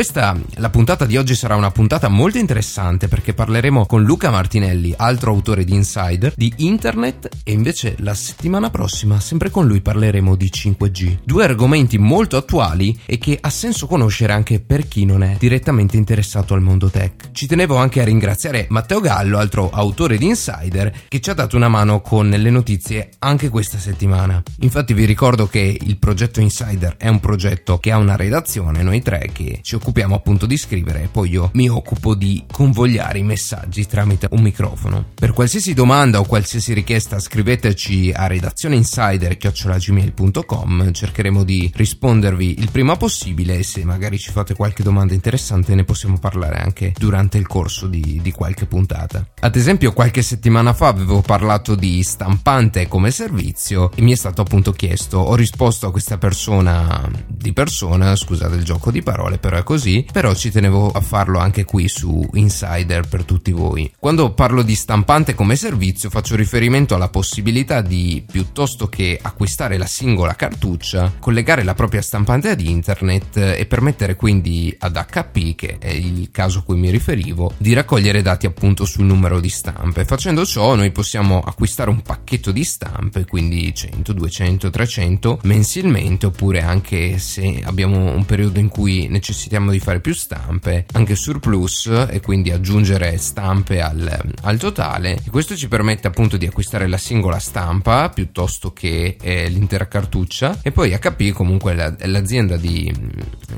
Questa, 0.00 0.34
la 0.54 0.70
puntata 0.70 1.04
di 1.04 1.18
oggi 1.18 1.34
sarà 1.34 1.56
una 1.56 1.70
puntata 1.70 2.08
molto 2.08 2.38
interessante 2.38 3.06
perché 3.06 3.34
parleremo 3.34 3.84
con 3.84 4.02
Luca 4.02 4.30
Martinelli, 4.30 4.94
altro 4.96 5.30
autore 5.30 5.62
di 5.62 5.74
Insider, 5.74 6.32
di 6.34 6.50
internet 6.56 7.28
e 7.44 7.52
invece 7.52 7.96
la 7.98 8.14
settimana 8.14 8.70
prossima 8.70 9.20
sempre 9.20 9.50
con 9.50 9.66
lui 9.66 9.82
parleremo 9.82 10.36
di 10.36 10.50
5G. 10.50 11.18
Due 11.22 11.44
argomenti 11.44 11.98
molto 11.98 12.38
attuali 12.38 12.98
e 13.04 13.18
che 13.18 13.36
ha 13.38 13.50
senso 13.50 13.86
conoscere 13.86 14.32
anche 14.32 14.58
per 14.60 14.88
chi 14.88 15.04
non 15.04 15.22
è 15.22 15.36
direttamente 15.38 15.98
interessato 15.98 16.54
al 16.54 16.62
mondo 16.62 16.88
tech. 16.88 17.32
Ci 17.32 17.46
tenevo 17.46 17.76
anche 17.76 18.00
a 18.00 18.04
ringraziare 18.04 18.68
Matteo 18.70 19.00
Gallo, 19.00 19.36
altro 19.36 19.68
autore 19.68 20.16
di 20.16 20.24
Insider, 20.24 20.94
che 21.08 21.20
ci 21.20 21.28
ha 21.28 21.34
dato 21.34 21.56
una 21.56 21.68
mano 21.68 22.00
con 22.00 22.30
le 22.30 22.50
notizie 22.50 23.10
anche 23.18 23.50
questa 23.50 23.76
settimana. 23.76 24.42
Infatti 24.60 24.94
vi 24.94 25.04
ricordo 25.04 25.46
che 25.46 25.76
il 25.78 25.98
progetto 25.98 26.40
Insider 26.40 26.96
è 26.96 27.08
un 27.08 27.20
progetto 27.20 27.76
che 27.76 27.92
ha 27.92 27.98
una 27.98 28.16
redazione, 28.16 28.82
noi 28.82 29.02
tre, 29.02 29.28
che 29.30 29.58
ci 29.60 29.74
occupiamo 29.74 29.88
occupiamo 29.90 30.14
appunto 30.14 30.46
di 30.46 30.56
scrivere 30.56 31.02
e 31.02 31.08
poi 31.08 31.30
io 31.30 31.50
mi 31.54 31.68
occupo 31.68 32.14
di 32.14 32.44
convogliare 32.50 33.18
i 33.18 33.24
messaggi 33.24 33.86
tramite 33.86 34.28
un 34.30 34.40
microfono. 34.40 35.06
Per 35.14 35.32
qualsiasi 35.32 35.74
domanda 35.74 36.20
o 36.20 36.24
qualsiasi 36.24 36.72
richiesta 36.72 37.18
scriveteci 37.18 38.12
a 38.14 38.28
redazione 38.28 38.76
insider@gmail.com, 38.76 40.92
cercheremo 40.92 41.42
di 41.42 41.68
rispondervi 41.74 42.60
il 42.60 42.70
prima 42.70 42.94
possibile 42.96 43.58
e 43.58 43.64
se 43.64 43.84
magari 43.84 44.16
ci 44.16 44.30
fate 44.30 44.54
qualche 44.54 44.84
domanda 44.84 45.12
interessante 45.12 45.74
ne 45.74 45.82
possiamo 45.82 46.18
parlare 46.18 46.60
anche 46.60 46.94
durante 46.96 47.38
il 47.38 47.48
corso 47.48 47.88
di, 47.88 48.20
di 48.22 48.30
qualche 48.30 48.66
puntata. 48.66 49.26
Ad 49.40 49.56
esempio 49.56 49.92
qualche 49.92 50.22
settimana 50.22 50.72
fa 50.72 50.86
avevo 50.86 51.20
parlato 51.20 51.74
di 51.74 52.00
stampante 52.04 52.86
come 52.86 53.10
servizio 53.10 53.90
e 53.96 54.02
mi 54.02 54.12
è 54.12 54.16
stato 54.16 54.42
appunto 54.42 54.70
chiesto, 54.70 55.18
ho 55.18 55.34
risposto 55.34 55.88
a 55.88 55.90
questa 55.90 56.16
persona 56.16 57.10
di 57.26 57.52
persona, 57.52 58.14
scusate 58.14 58.54
il 58.54 58.62
gioco 58.62 58.92
di 58.92 59.02
parole, 59.02 59.38
però 59.38 59.56
è 59.56 59.64
così, 59.64 59.79
però 60.12 60.34
ci 60.34 60.50
tenevo 60.50 60.90
a 60.90 61.00
farlo 61.00 61.38
anche 61.38 61.64
qui 61.64 61.88
su 61.88 62.28
Insider 62.34 63.08
per 63.08 63.24
tutti 63.24 63.50
voi. 63.50 63.92
Quando 63.98 64.32
parlo 64.32 64.62
di 64.62 64.74
stampante 64.74 65.34
come 65.34 65.56
servizio 65.56 66.10
faccio 66.10 66.36
riferimento 66.36 66.94
alla 66.94 67.08
possibilità 67.08 67.80
di, 67.80 68.22
piuttosto 68.30 68.88
che 68.88 69.18
acquistare 69.20 69.78
la 69.78 69.86
singola 69.86 70.34
cartuccia, 70.34 71.14
collegare 71.18 71.62
la 71.62 71.74
propria 71.74 72.02
stampante 72.02 72.50
ad 72.50 72.60
internet 72.60 73.36
e 73.36 73.64
permettere 73.66 74.16
quindi 74.16 74.74
ad 74.78 74.96
HP, 74.96 75.54
che 75.54 75.78
è 75.78 75.90
il 75.90 76.30
caso 76.30 76.60
a 76.60 76.62
cui 76.62 76.76
mi 76.76 76.90
riferivo, 76.90 77.52
di 77.56 77.72
raccogliere 77.72 78.22
dati 78.22 78.46
appunto 78.46 78.84
sul 78.84 79.04
numero 79.04 79.40
di 79.40 79.48
stampe. 79.48 80.04
Facendo 80.04 80.44
ciò 80.44 80.74
noi 80.74 80.90
possiamo 80.90 81.40
acquistare 81.40 81.90
un 81.90 82.02
pacchetto 82.02 82.52
di 82.52 82.64
stampe, 82.64 83.24
quindi 83.24 83.74
100, 83.74 84.12
200, 84.12 84.70
300 84.70 85.38
mensilmente 85.44 86.26
oppure 86.26 86.62
anche 86.62 87.18
se 87.18 87.62
abbiamo 87.64 88.12
un 88.12 88.24
periodo 88.24 88.58
in 88.58 88.68
cui 88.68 89.08
necessitiamo 89.08 89.59
cerchiamo 89.60 89.70
di 89.70 89.78
fare 89.78 90.00
più 90.00 90.14
stampe, 90.14 90.86
anche 90.92 91.14
surplus 91.14 92.06
e 92.08 92.20
quindi 92.20 92.50
aggiungere 92.50 93.18
stampe 93.18 93.82
al, 93.82 94.32
al 94.42 94.58
totale. 94.58 95.20
E 95.24 95.30
questo 95.30 95.54
ci 95.56 95.68
permette 95.68 96.06
appunto 96.06 96.36
di 96.36 96.46
acquistare 96.46 96.86
la 96.86 96.96
singola 96.96 97.38
stampa 97.38 98.08
piuttosto 98.08 98.72
che 98.72 99.16
eh, 99.20 99.48
l'intera 99.48 99.86
cartuccia 99.86 100.60
e 100.62 100.72
poi 100.72 100.96
HP 100.96 101.32
comunque 101.32 101.74
la, 101.74 101.94
l'azienda 102.04 102.56
di, 102.56 102.92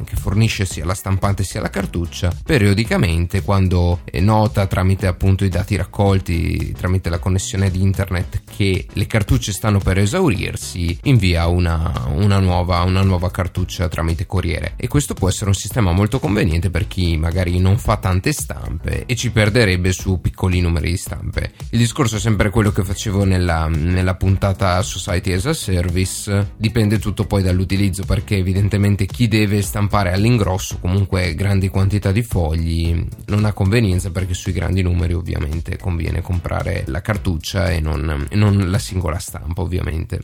che 0.05 0.17
fornisce 0.17 0.64
sia 0.64 0.84
la 0.84 0.95
stampante 0.95 1.45
sia 1.45 1.61
la 1.61 1.70
cartuccia 1.70 2.33
periodicamente 2.45 3.42
quando 3.42 4.00
è 4.05 4.20
nota 4.20 4.67
tramite 4.67 5.06
appunto 5.06 5.45
i 5.45 5.48
dati 5.48 5.77
raccolti 5.77 6.73
tramite 6.73 7.11
la 7.11 7.19
connessione 7.19 7.70
di 7.70 7.80
internet 7.80 8.42
che 8.45 8.86
le 8.91 9.07
cartucce 9.07 9.52
stanno 9.52 9.79
per 9.79 9.98
esaurirsi 9.98 10.98
invia 11.05 11.46
una, 11.46 12.07
una, 12.08 12.39
nuova, 12.39 12.83
una 12.83 13.02
nuova 13.02 13.30
cartuccia 13.30 13.89
tramite 13.89 14.27
corriere 14.27 14.74
e 14.77 14.89
questo 14.89 15.14
può 15.14 15.29
essere 15.29 15.51
un 15.51 15.55
sistema 15.55 15.92
molto 15.92 16.19
conveniente 16.19 16.70
per 16.70 16.86
chi 16.86 17.17
magari 17.17 17.58
non 17.58 17.79
fa 17.79 17.97
tante 17.97 18.33
stampe 18.33 19.05
e 19.07 19.14
ci 19.17 19.30
perderebbe 19.30 19.92
su 19.92 20.20
piccoli 20.20 20.61
numeri 20.61 20.91
di 20.91 20.97
stampe. 20.97 21.53
Il 21.70 21.79
discorso 21.79 22.17
è 22.17 22.20
sempre 22.20 22.51
quello 22.51 22.70
che 22.73 22.85
facevo 22.85 23.25
nella, 23.25 23.69
nella 23.69 24.14
puntata 24.14 24.80
Society 24.83 25.33
as 25.33 25.47
a 25.47 25.55
Service, 25.55 26.53
dipende 26.57 26.98
tutto 26.98 27.25
poi 27.25 27.42
dall'utilizzo 27.42 28.05
perché 28.05 28.36
evidentemente 28.36 29.07
chi 29.07 29.29
deve 29.29 29.63
stampare 29.63 30.13
all'ingrosso 30.13 30.79
comunque 30.79 31.35
grandi 31.35 31.69
quantità 31.69 32.13
di 32.13 32.23
fogli 32.23 33.07
non 33.27 33.45
ha 33.45 33.53
convenienza 33.53 34.11
perché 34.11 34.35
sui 34.35 34.53
grandi 34.53 34.83
numeri 34.83 35.14
ovviamente 35.14 35.77
conviene 35.79 36.20
comprare 36.20 36.85
la 36.86 37.01
cartuccia 37.01 37.70
e 37.70 37.80
non, 37.80 38.27
e 38.29 38.36
non 38.36 38.70
la 38.70 38.79
singola 38.79 39.19
stampa 39.19 39.63
ovviamente. 39.63 40.20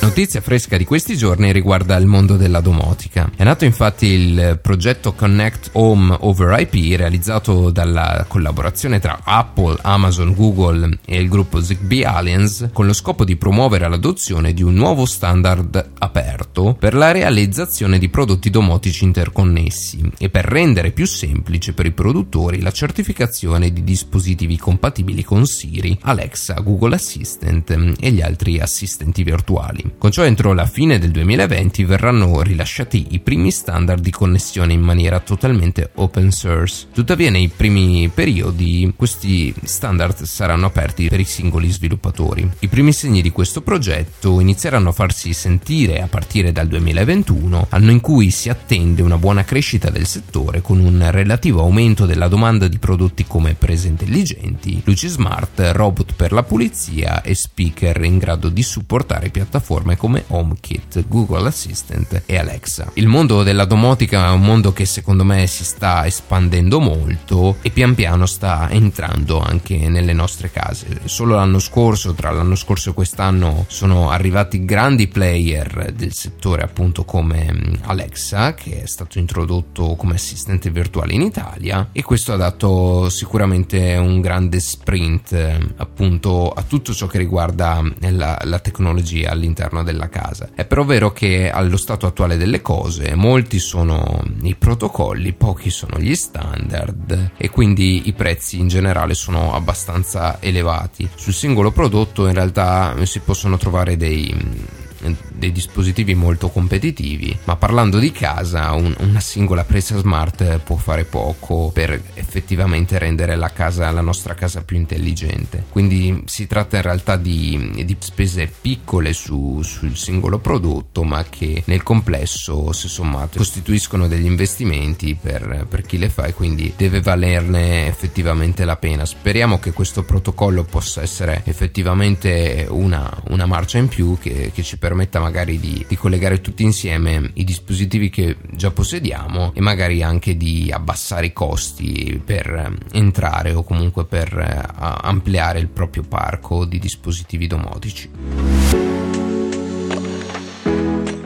Notizia 0.00 0.40
fresca 0.40 0.76
di 0.76 0.84
questi 0.84 1.16
giorni 1.16 1.52
riguarda 1.52 1.96
il 1.96 2.06
mondo 2.06 2.36
della 2.36 2.60
domotica. 2.60 3.30
È 3.36 3.44
nato 3.44 3.64
infatti 3.64 4.06
il 4.06 4.58
progetto 4.62 5.12
Connect 5.12 5.70
Home 5.72 6.16
over 6.20 6.58
IP 6.60 6.96
realizzato 6.96 7.70
dalla 7.70 8.24
collaborazione 8.26 8.98
tra 8.98 9.20
Apple, 9.22 9.76
Amazon, 9.82 10.34
Google 10.34 10.98
e 11.04 11.20
il 11.20 11.28
gruppo 11.28 11.60
Zigbee 11.60 12.04
Alliance 12.04 12.70
con 12.72 12.86
lo 12.86 12.92
scopo 12.92 13.24
di 13.24 13.36
promuovere 13.36 13.88
l'adozione 13.88 14.54
di 14.54 14.62
un 14.62 14.74
nuovo 14.74 15.04
standard 15.04 15.90
aperto 15.98 16.74
per 16.78 16.94
la 16.94 17.12
realizzazione 17.12 17.98
di 17.98 18.08
prodotti 18.08 18.50
domotici 18.50 19.04
interconnessi 19.04 20.10
e 20.18 20.30
per 20.30 20.44
rendere 20.44 20.92
più 20.92 21.06
semplice 21.06 21.74
per 21.74 21.86
i 21.86 21.92
produttori 21.92 22.60
la 22.60 22.72
certificazione 22.72 23.72
di 23.72 23.84
dispositivi 23.84 24.56
compatibili 24.56 25.22
con 25.22 25.46
Siri, 25.46 25.98
Alexa, 26.02 26.54
Google 26.60 26.94
Assistant 26.94 27.94
e 28.00 28.10
gli 28.10 28.20
altri 28.20 28.60
assistenti 28.60 29.22
virtuali. 29.22 29.85
Con 29.98 30.10
ciò 30.10 30.24
entro 30.24 30.52
la 30.52 30.66
fine 30.66 30.98
del 30.98 31.10
2020 31.10 31.84
verranno 31.84 32.42
rilasciati 32.42 33.08
i 33.10 33.20
primi 33.20 33.50
standard 33.50 34.02
di 34.02 34.10
connessione 34.10 34.72
in 34.72 34.80
maniera 34.80 35.20
totalmente 35.20 35.90
open 35.94 36.30
source. 36.30 36.86
Tuttavia 36.92 37.30
nei 37.30 37.48
primi 37.48 38.10
periodi 38.12 38.92
questi 38.96 39.54
standard 39.62 40.22
saranno 40.22 40.66
aperti 40.66 41.08
per 41.08 41.20
i 41.20 41.24
singoli 41.24 41.70
sviluppatori. 41.70 42.48
I 42.60 42.68
primi 42.68 42.92
segni 42.92 43.22
di 43.22 43.30
questo 43.30 43.62
progetto 43.62 44.40
inizieranno 44.40 44.88
a 44.88 44.92
farsi 44.92 45.32
sentire 45.32 46.00
a 46.00 46.06
partire 46.06 46.52
dal 46.52 46.66
2021, 46.66 47.66
anno 47.70 47.90
in 47.90 48.00
cui 48.00 48.30
si 48.30 48.48
attende 48.48 49.02
una 49.02 49.18
buona 49.18 49.44
crescita 49.44 49.90
del 49.90 50.06
settore 50.06 50.62
con 50.62 50.80
un 50.80 51.06
relativo 51.10 51.60
aumento 51.60 52.06
della 52.06 52.28
domanda 52.28 52.68
di 52.68 52.78
prodotti 52.78 53.24
come 53.26 53.54
prese 53.54 53.88
intelligenti, 53.88 54.82
luci 54.84 55.08
smart, 55.08 55.70
robot 55.72 56.14
per 56.14 56.32
la 56.32 56.42
pulizia 56.42 57.22
e 57.22 57.34
speaker 57.34 58.02
in 58.04 58.18
grado 58.18 58.48
di 58.48 58.62
supportare 58.62 59.30
piattaforme 59.30 59.75
come 59.96 60.24
HomeKit, 60.26 61.06
Google 61.08 61.48
Assistant 61.48 62.22
e 62.26 62.38
Alexa. 62.38 62.90
Il 62.94 63.08
mondo 63.08 63.42
della 63.42 63.64
domotica 63.64 64.26
è 64.26 64.30
un 64.30 64.42
mondo 64.42 64.72
che 64.72 64.84
secondo 64.84 65.24
me 65.24 65.46
si 65.46 65.64
sta 65.64 66.06
espandendo 66.06 66.80
molto 66.80 67.56
e 67.62 67.70
pian 67.70 67.94
piano 67.94 68.26
sta 68.26 68.68
entrando 68.70 69.40
anche 69.40 69.88
nelle 69.88 70.12
nostre 70.12 70.50
case. 70.50 71.00
Solo 71.04 71.34
l'anno 71.34 71.58
scorso, 71.58 72.14
tra 72.14 72.30
l'anno 72.30 72.54
scorso 72.54 72.90
e 72.90 72.94
quest'anno, 72.94 73.64
sono 73.68 74.10
arrivati 74.10 74.64
grandi 74.64 75.08
player 75.08 75.92
del 75.92 76.12
settore 76.12 76.62
appunto 76.62 77.04
come 77.04 77.52
mm, 77.52 77.74
Alexa 77.82 78.54
che 78.54 78.82
è 78.82 78.86
stato 78.86 79.18
introdotto 79.18 79.94
come 79.96 80.14
assistente 80.14 80.70
virtuale 80.70 81.12
in 81.12 81.22
Italia 81.22 81.88
e 81.92 82.02
questo 82.02 82.32
ha 82.32 82.36
dato 82.36 83.08
sicuramente 83.10 83.96
un 83.96 84.20
grande 84.20 84.60
sprint 84.60 85.32
eh, 85.32 85.58
appunto 85.76 86.50
a 86.50 86.62
tutto 86.62 86.92
ciò 86.94 87.06
che 87.06 87.18
riguarda 87.18 87.82
la, 88.10 88.38
la 88.42 88.58
tecnologia 88.58 89.30
all'interno 89.30 89.65
della 89.82 90.08
casa. 90.08 90.50
È 90.54 90.64
però 90.64 90.84
vero 90.84 91.12
che 91.12 91.50
allo 91.50 91.76
stato 91.76 92.06
attuale 92.06 92.36
delle 92.36 92.62
cose 92.62 93.14
molti 93.14 93.58
sono 93.58 94.22
i 94.42 94.54
protocolli, 94.54 95.32
pochi 95.32 95.70
sono 95.70 95.98
gli 95.98 96.14
standard 96.14 97.32
e 97.36 97.50
quindi 97.50 98.08
i 98.08 98.12
prezzi 98.12 98.58
in 98.58 98.68
generale 98.68 99.14
sono 99.14 99.54
abbastanza 99.54 100.40
elevati. 100.40 101.08
Sul 101.14 101.32
singolo 101.32 101.70
prodotto 101.70 102.26
in 102.26 102.34
realtà 102.34 102.94
si 103.04 103.20
possono 103.20 103.56
trovare 103.56 103.96
dei 103.96 104.84
dei 105.28 105.52
dispositivi 105.52 106.14
molto 106.14 106.48
competitivi, 106.48 107.36
ma 107.44 107.56
parlando 107.56 107.98
di 107.98 108.10
casa, 108.12 108.72
un, 108.72 108.94
una 108.98 109.20
singola 109.20 109.64
presa 109.64 109.98
smart 109.98 110.58
può 110.58 110.76
fare 110.76 111.04
poco 111.04 111.70
per 111.72 112.00
effettivamente 112.14 112.98
rendere 112.98 113.36
la 113.36 113.50
casa, 113.50 113.90
la 113.90 114.00
nostra 114.00 114.34
casa 114.34 114.62
più 114.62 114.76
intelligente. 114.76 115.64
Quindi 115.70 116.22
si 116.26 116.46
tratta 116.46 116.76
in 116.76 116.82
realtà 116.82 117.16
di, 117.16 117.84
di 117.84 117.96
spese 117.98 118.50
piccole 118.60 119.12
su, 119.12 119.60
sul 119.62 119.96
singolo 119.96 120.38
prodotto, 120.38 121.04
ma 121.04 121.24
che 121.28 121.62
nel 121.66 121.82
complesso, 121.82 122.72
se 122.72 122.88
sommate, 122.88 123.38
costituiscono 123.38 124.08
degli 124.08 124.24
investimenti 124.24 125.14
per, 125.20 125.66
per 125.68 125.82
chi 125.82 125.98
le 125.98 126.08
fa 126.08 126.24
e 126.26 126.34
quindi 126.34 126.72
deve 126.76 127.00
valerne 127.00 127.86
effettivamente 127.86 128.64
la 128.64 128.76
pena. 128.76 129.04
Speriamo 129.04 129.58
che 129.58 129.72
questo 129.72 130.02
protocollo 130.02 130.64
possa 130.64 131.02
essere 131.02 131.42
effettivamente 131.44 132.66
una, 132.68 133.10
una 133.28 133.46
marcia 133.46 133.78
in 133.78 133.88
più 133.88 134.18
che, 134.18 134.50
che 134.52 134.62
ci 134.62 134.78
permetta 134.78 134.85
magari 134.94 135.58
di, 135.58 135.84
di, 135.88 135.96
collegare 135.96 136.40
tutti 136.40 136.62
insieme 136.62 137.30
i 137.34 137.44
dispositivi 137.44 138.10
che 138.10 138.36
già 138.50 138.70
possediamo 138.70 139.52
e 139.54 139.60
magari 139.60 140.02
anche 140.02 140.36
di 140.36 140.70
abbassare 140.72 141.26
i 141.26 141.32
costi 141.32 142.20
per 142.24 142.76
entrare 142.92 143.52
o 143.52 143.62
comunque 143.62 144.04
per 144.04 144.36
eh, 144.38 144.62
ampliare 144.78 145.58
il 145.58 145.68
proprio 145.68 146.02
parco 146.02 146.64
di 146.64 146.78
dispositivi 146.78 147.46
domotici. 147.46 149.05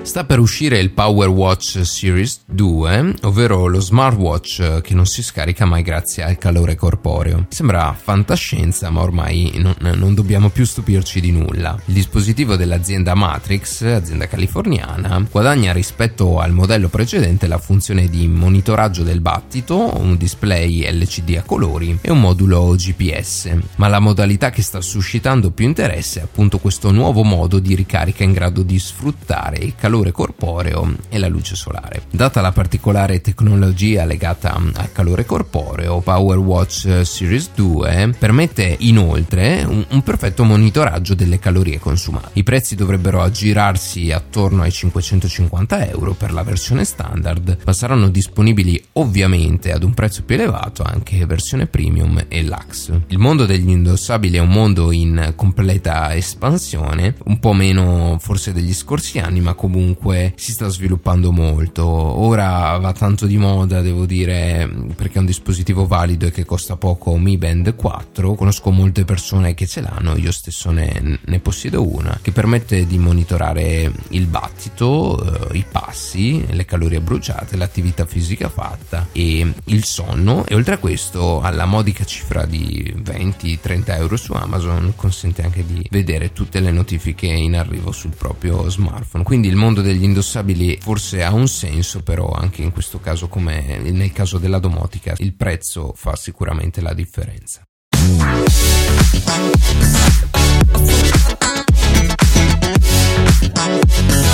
Sta 0.02 0.24
per 0.24 0.40
uscire 0.40 0.78
il 0.78 0.90
Power 0.90 1.28
Watch 1.28 1.84
Series 1.84 2.40
2, 2.46 3.16
ovvero 3.22 3.66
lo 3.66 3.80
smartwatch 3.80 4.80
che 4.80 4.94
non 4.94 5.04
si 5.04 5.22
scarica 5.22 5.66
mai 5.66 5.82
grazie 5.82 6.24
al 6.24 6.38
calore 6.38 6.74
corporeo. 6.74 7.46
Sembra 7.50 7.92
fantascienza, 7.92 8.90
ma 8.90 9.02
ormai 9.02 9.52
non, 9.56 9.74
non 9.78 10.14
dobbiamo 10.14 10.48
più 10.48 10.64
stupirci 10.64 11.20
di 11.20 11.30
nulla. 11.30 11.78
Il 11.84 11.94
dispositivo 11.94 12.56
dell'azienda 12.56 13.14
Matrix, 13.14 13.82
azienda 13.82 14.26
californiana, 14.26 15.24
guadagna 15.30 15.72
rispetto 15.72 16.40
al 16.40 16.52
modello 16.52 16.88
precedente 16.88 17.46
la 17.46 17.58
funzione 17.58 18.08
di 18.08 18.26
monitoraggio 18.26 19.02
del 19.02 19.20
battito, 19.20 19.96
un 19.96 20.16
display 20.16 20.90
LCD 20.90 21.36
a 21.36 21.42
colori 21.42 21.98
e 22.00 22.10
un 22.10 22.20
modulo 22.20 22.74
GPS. 22.74 23.54
Ma 23.76 23.86
la 23.86 24.00
modalità 24.00 24.50
che 24.50 24.62
sta 24.62 24.80
suscitando 24.80 25.50
più 25.50 25.66
interesse 25.66 26.20
è 26.20 26.22
appunto 26.24 26.58
questo 26.58 26.90
nuovo 26.90 27.22
modo 27.22 27.58
di 27.60 27.74
ricarica 27.74 28.24
in 28.24 28.32
grado 28.32 28.62
di 28.62 28.78
sfruttare 28.78 29.58
il 29.58 29.74
calore 29.76 29.88
calore 29.90 30.12
corporeo 30.12 30.94
e 31.08 31.18
la 31.18 31.26
luce 31.26 31.56
solare. 31.56 32.02
Data 32.12 32.40
la 32.40 32.52
particolare 32.52 33.20
tecnologia 33.20 34.04
legata 34.04 34.54
al 34.54 34.92
calore 34.92 35.24
corporeo, 35.24 35.98
Power 35.98 36.38
Watch 36.38 37.00
Series 37.02 37.50
2 37.56 38.14
permette 38.16 38.76
inoltre 38.78 39.64
un, 39.66 39.84
un 39.90 40.02
perfetto 40.04 40.44
monitoraggio 40.44 41.16
delle 41.16 41.40
calorie 41.40 41.80
consumate. 41.80 42.30
I 42.34 42.44
prezzi 42.44 42.76
dovrebbero 42.76 43.20
aggirarsi 43.20 44.12
attorno 44.12 44.62
ai 44.62 44.70
550 44.70 45.88
euro 45.88 46.14
per 46.14 46.32
la 46.32 46.44
versione 46.44 46.84
standard, 46.84 47.58
ma 47.64 47.72
saranno 47.72 48.10
disponibili 48.10 48.80
ovviamente 48.92 49.72
ad 49.72 49.82
un 49.82 49.92
prezzo 49.92 50.22
più 50.22 50.36
elevato 50.36 50.84
anche 50.84 51.26
versione 51.26 51.66
premium 51.66 52.26
e 52.28 52.44
Lux. 52.44 52.92
Il 53.08 53.18
mondo 53.18 53.44
degli 53.44 53.70
indossabili 53.70 54.36
è 54.36 54.40
un 54.40 54.50
mondo 54.50 54.92
in 54.92 55.32
completa 55.34 56.14
espansione, 56.14 57.16
un 57.24 57.40
po' 57.40 57.54
meno 57.54 58.18
forse 58.20 58.52
degli 58.52 58.72
scorsi 58.72 59.18
anni, 59.18 59.40
ma 59.40 59.54
comunque 59.54 59.78
comunque 59.80 60.34
si 60.36 60.52
sta 60.52 60.68
sviluppando 60.68 61.32
molto. 61.32 61.86
Ora 61.86 62.76
va 62.76 62.92
tanto 62.92 63.26
di 63.26 63.38
moda, 63.38 63.80
devo 63.80 64.04
dire, 64.04 64.70
perché 64.94 65.14
è 65.14 65.18
un 65.20 65.26
dispositivo 65.26 65.86
valido 65.86 66.26
e 66.26 66.30
che 66.30 66.44
costa 66.44 66.76
poco 66.76 67.16
Mi 67.16 67.38
Band 67.38 67.74
4. 67.74 68.34
Conosco 68.34 68.70
molte 68.70 69.04
persone 69.04 69.54
che 69.54 69.66
ce 69.66 69.80
l'hanno, 69.80 70.16
io 70.16 70.32
stesso 70.32 70.70
ne, 70.70 71.18
ne 71.24 71.38
possiedo 71.40 71.88
una, 71.88 72.18
che 72.20 72.30
permette 72.30 72.86
di 72.86 72.98
monitorare 72.98 73.90
il 74.10 74.26
battito, 74.26 75.50
eh, 75.50 75.56
i 75.58 75.64
passi, 75.70 76.44
le 76.50 76.66
calorie 76.66 77.00
bruciate, 77.00 77.56
l'attività 77.56 78.04
fisica 78.04 78.50
fatta 78.50 79.08
e 79.12 79.50
il 79.64 79.84
sonno. 79.84 80.44
E 80.46 80.54
oltre 80.54 80.74
a 80.74 80.78
questo, 80.78 81.40
alla 81.40 81.64
modica 81.64 82.04
cifra 82.04 82.44
di 82.44 82.94
20-30 83.02 83.96
euro 83.96 84.16
su 84.16 84.32
Amazon, 84.32 84.92
consente 84.94 85.42
anche 85.42 85.64
di 85.64 85.86
vedere 85.90 86.32
tutte 86.32 86.60
le 86.60 86.70
notifiche 86.70 87.26
in 87.26 87.56
arrivo 87.56 87.92
sul 87.92 88.14
proprio 88.16 88.68
smartphone. 88.68 89.24
Quindi 89.24 89.48
il 89.48 89.56
mondo 89.56 89.69
mondo 89.70 89.82
degli 89.82 90.02
indossabili 90.02 90.78
forse 90.80 91.22
ha 91.22 91.32
un 91.32 91.46
senso, 91.46 92.02
però 92.02 92.28
anche 92.32 92.60
in 92.60 92.72
questo 92.72 92.98
caso, 92.98 93.28
come 93.28 93.78
nel 93.78 94.10
caso 94.10 94.38
della 94.38 94.58
domotica, 94.58 95.14
il 95.18 95.34
prezzo 95.34 95.92
fa 95.94 96.16
sicuramente 96.16 96.80
la 96.80 96.92
differenza. 96.92 97.62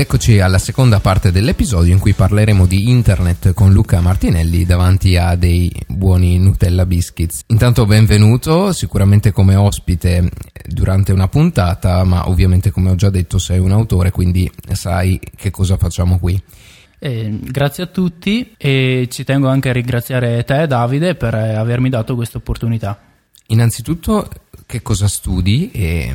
eccoci 0.03 0.41
alla 0.41 0.59
seconda 0.59 0.99
parte 0.99 1.31
dell'episodio 1.31 1.93
in 1.93 2.01
cui 2.01 2.13
parleremo 2.13 2.67
di 2.67 2.91
internet 2.91 3.55
con 3.55 3.73
Luca 3.73 4.01
Martinelli 4.01 4.65
davanti 4.65 5.17
a 5.17 5.37
dei 5.37 5.73
buoni 5.87 6.41
Nutella 6.41 6.85
Biscuits. 6.87 7.45
Intanto 7.47 7.87
benvenuto, 7.87 8.73
sicuramente 8.73 9.31
come 9.31 9.55
ospite 9.55 10.29
durante 10.67 11.13
una 11.13 11.29
puntata, 11.29 12.03
ma 12.03 12.29
ovviamente 12.29 12.73
come 12.73 12.91
ho 12.91 12.97
già 12.97 13.11
detto 13.11 13.39
sei 13.39 13.61
un 13.61 13.71
autore, 13.71 14.11
quindi 14.11 14.51
sai 14.73 15.21
che 15.37 15.53
cosa 15.53 15.77
facciamo 15.77 16.19
qui. 16.19 16.43
Eh, 16.99 17.39
grazie 17.41 17.85
a 17.85 17.87
tutti 17.87 18.55
e 18.57 19.07
ci 19.09 19.23
tengo 19.23 19.47
anche 19.47 19.69
a 19.69 19.73
ringraziare 19.73 20.43
te 20.43 20.67
Davide 20.67 21.15
per 21.15 21.35
avermi 21.35 21.89
dato 21.89 22.17
questa 22.17 22.39
opportunità. 22.39 22.99
Innanzitutto 23.47 24.29
che 24.67 24.83
cosa 24.83 25.07
studi 25.07 25.71
e, 25.71 26.13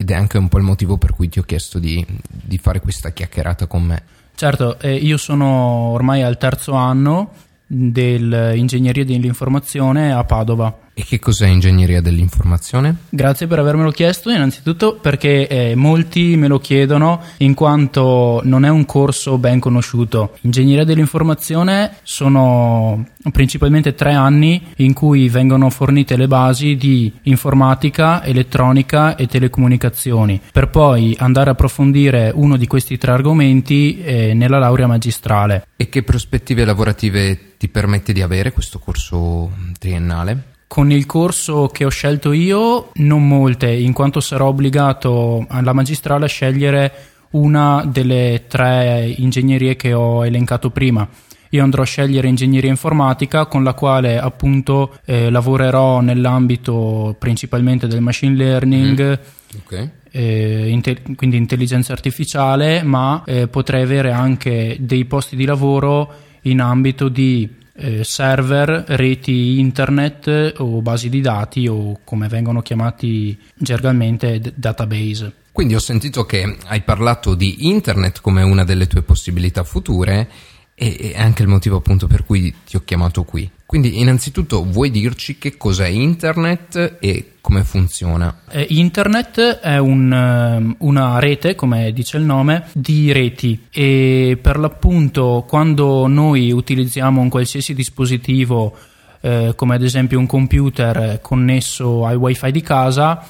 ed 0.00 0.10
è 0.10 0.14
anche 0.14 0.38
un 0.38 0.48
po' 0.48 0.56
il 0.56 0.64
motivo 0.64 0.96
per 0.96 1.12
cui 1.12 1.28
ti 1.28 1.38
ho 1.38 1.42
chiesto 1.42 1.78
di, 1.78 2.02
di 2.26 2.56
fare 2.56 2.80
questa 2.80 3.10
chiacchierata 3.10 3.66
con 3.66 3.82
me. 3.82 4.02
Certo, 4.34 4.80
eh, 4.80 4.94
io 4.94 5.18
sono 5.18 5.46
ormai 5.46 6.22
al 6.22 6.38
terzo 6.38 6.72
anno 6.72 7.32
dell'ingegneria 7.66 9.04
dell'informazione 9.04 10.10
a 10.10 10.24
Padova 10.24 10.74
e 11.00 11.04
che 11.04 11.18
cos'è 11.18 11.46
ingegneria 11.46 12.02
dell'informazione? 12.02 12.94
Grazie 13.08 13.46
per 13.46 13.58
avermelo 13.58 13.90
chiesto, 13.90 14.28
innanzitutto 14.30 14.96
perché 14.96 15.48
eh, 15.48 15.74
molti 15.74 16.36
me 16.36 16.46
lo 16.46 16.58
chiedono 16.58 17.22
in 17.38 17.54
quanto 17.54 18.42
non 18.44 18.66
è 18.66 18.68
un 18.68 18.84
corso 18.84 19.38
ben 19.38 19.60
conosciuto. 19.60 20.36
Ingegneria 20.42 20.84
dell'informazione 20.84 21.96
sono 22.02 23.06
principalmente 23.32 23.94
tre 23.94 24.12
anni 24.12 24.62
in 24.76 24.92
cui 24.92 25.30
vengono 25.30 25.70
fornite 25.70 26.16
le 26.16 26.26
basi 26.26 26.76
di 26.76 27.10
informatica, 27.22 28.22
elettronica 28.22 29.16
e 29.16 29.26
telecomunicazioni, 29.26 30.38
per 30.52 30.68
poi 30.68 31.16
andare 31.18 31.48
a 31.48 31.52
approfondire 31.52 32.30
uno 32.34 32.58
di 32.58 32.66
questi 32.66 32.98
tre 32.98 33.12
argomenti 33.12 34.02
eh, 34.02 34.34
nella 34.34 34.58
laurea 34.58 34.86
magistrale. 34.86 35.66
E 35.76 35.88
che 35.88 36.02
prospettive 36.02 36.66
lavorative 36.66 37.56
ti 37.56 37.68
permette 37.68 38.12
di 38.12 38.20
avere 38.20 38.52
questo 38.52 38.78
corso 38.78 39.50
triennale? 39.78 40.58
Con 40.70 40.92
il 40.92 41.04
corso 41.04 41.66
che 41.66 41.84
ho 41.84 41.88
scelto 41.88 42.30
io, 42.30 42.92
non 42.94 43.26
molte, 43.26 43.72
in 43.72 43.92
quanto 43.92 44.20
sarò 44.20 44.46
obbligato 44.46 45.44
alla 45.48 45.72
magistrale 45.72 46.26
a 46.26 46.28
scegliere 46.28 46.92
una 47.30 47.84
delle 47.84 48.44
tre 48.46 49.12
ingegnerie 49.16 49.74
che 49.74 49.92
ho 49.92 50.24
elencato 50.24 50.70
prima. 50.70 51.08
Io 51.48 51.62
andrò 51.64 51.82
a 51.82 51.86
scegliere 51.86 52.28
ingegneria 52.28 52.70
informatica 52.70 53.46
con 53.46 53.64
la 53.64 53.74
quale 53.74 54.20
appunto 54.20 54.96
eh, 55.06 55.28
lavorerò 55.28 56.02
nell'ambito 56.02 57.16
principalmente 57.18 57.88
del 57.88 58.00
machine 58.00 58.36
learning, 58.36 59.18
mm. 59.18 59.58
okay. 59.64 59.90
eh, 60.08 60.68
inte- 60.68 61.02
quindi 61.16 61.36
intelligenza 61.36 61.92
artificiale, 61.92 62.84
ma 62.84 63.24
eh, 63.26 63.48
potrei 63.48 63.82
avere 63.82 64.12
anche 64.12 64.76
dei 64.78 65.04
posti 65.04 65.34
di 65.34 65.46
lavoro 65.46 66.12
in 66.42 66.60
ambito 66.60 67.08
di 67.08 67.58
eh, 67.80 68.04
server, 68.04 68.84
reti 68.86 69.58
internet 69.58 70.54
o 70.58 70.80
basi 70.82 71.08
di 71.08 71.20
dati 71.20 71.66
o 71.66 72.00
come 72.04 72.28
vengono 72.28 72.62
chiamati 72.62 73.38
gergalmente 73.54 74.38
d- 74.38 74.52
database. 74.54 75.32
Quindi 75.52 75.74
ho 75.74 75.80
sentito 75.80 76.24
che 76.24 76.56
hai 76.66 76.82
parlato 76.82 77.34
di 77.34 77.68
internet 77.68 78.20
come 78.20 78.42
una 78.42 78.64
delle 78.64 78.86
tue 78.86 79.02
possibilità 79.02 79.64
future 79.64 80.28
e 80.74 81.12
è 81.14 81.20
anche 81.20 81.42
il 81.42 81.48
motivo 81.48 81.76
appunto 81.76 82.06
per 82.06 82.24
cui 82.24 82.54
ti 82.64 82.76
ho 82.76 82.82
chiamato 82.84 83.24
qui. 83.24 83.50
Quindi 83.66 84.00
innanzitutto 84.00 84.64
vuoi 84.64 84.90
dirci 84.90 85.36
che 85.38 85.56
cos'è 85.56 85.86
internet 85.86 86.96
e 87.00 87.29
come 87.40 87.64
funziona? 87.64 88.42
Eh, 88.50 88.66
internet 88.70 89.40
è 89.60 89.78
un, 89.78 90.12
ehm, 90.12 90.76
una 90.78 91.18
rete, 91.18 91.54
come 91.54 91.92
dice 91.92 92.16
il 92.16 92.24
nome, 92.24 92.66
di 92.72 93.12
reti 93.12 93.66
e 93.70 94.38
per 94.40 94.58
l'appunto 94.58 95.44
quando 95.48 96.06
noi 96.06 96.52
utilizziamo 96.52 97.20
un 97.20 97.28
qualsiasi 97.28 97.74
dispositivo 97.74 98.76
eh, 99.20 99.52
come 99.54 99.74
ad 99.74 99.82
esempio 99.82 100.18
un 100.18 100.26
computer 100.26 101.18
connesso 101.20 102.06
ai 102.06 102.16
wifi 102.16 102.50
di 102.50 102.62
casa, 102.62 103.22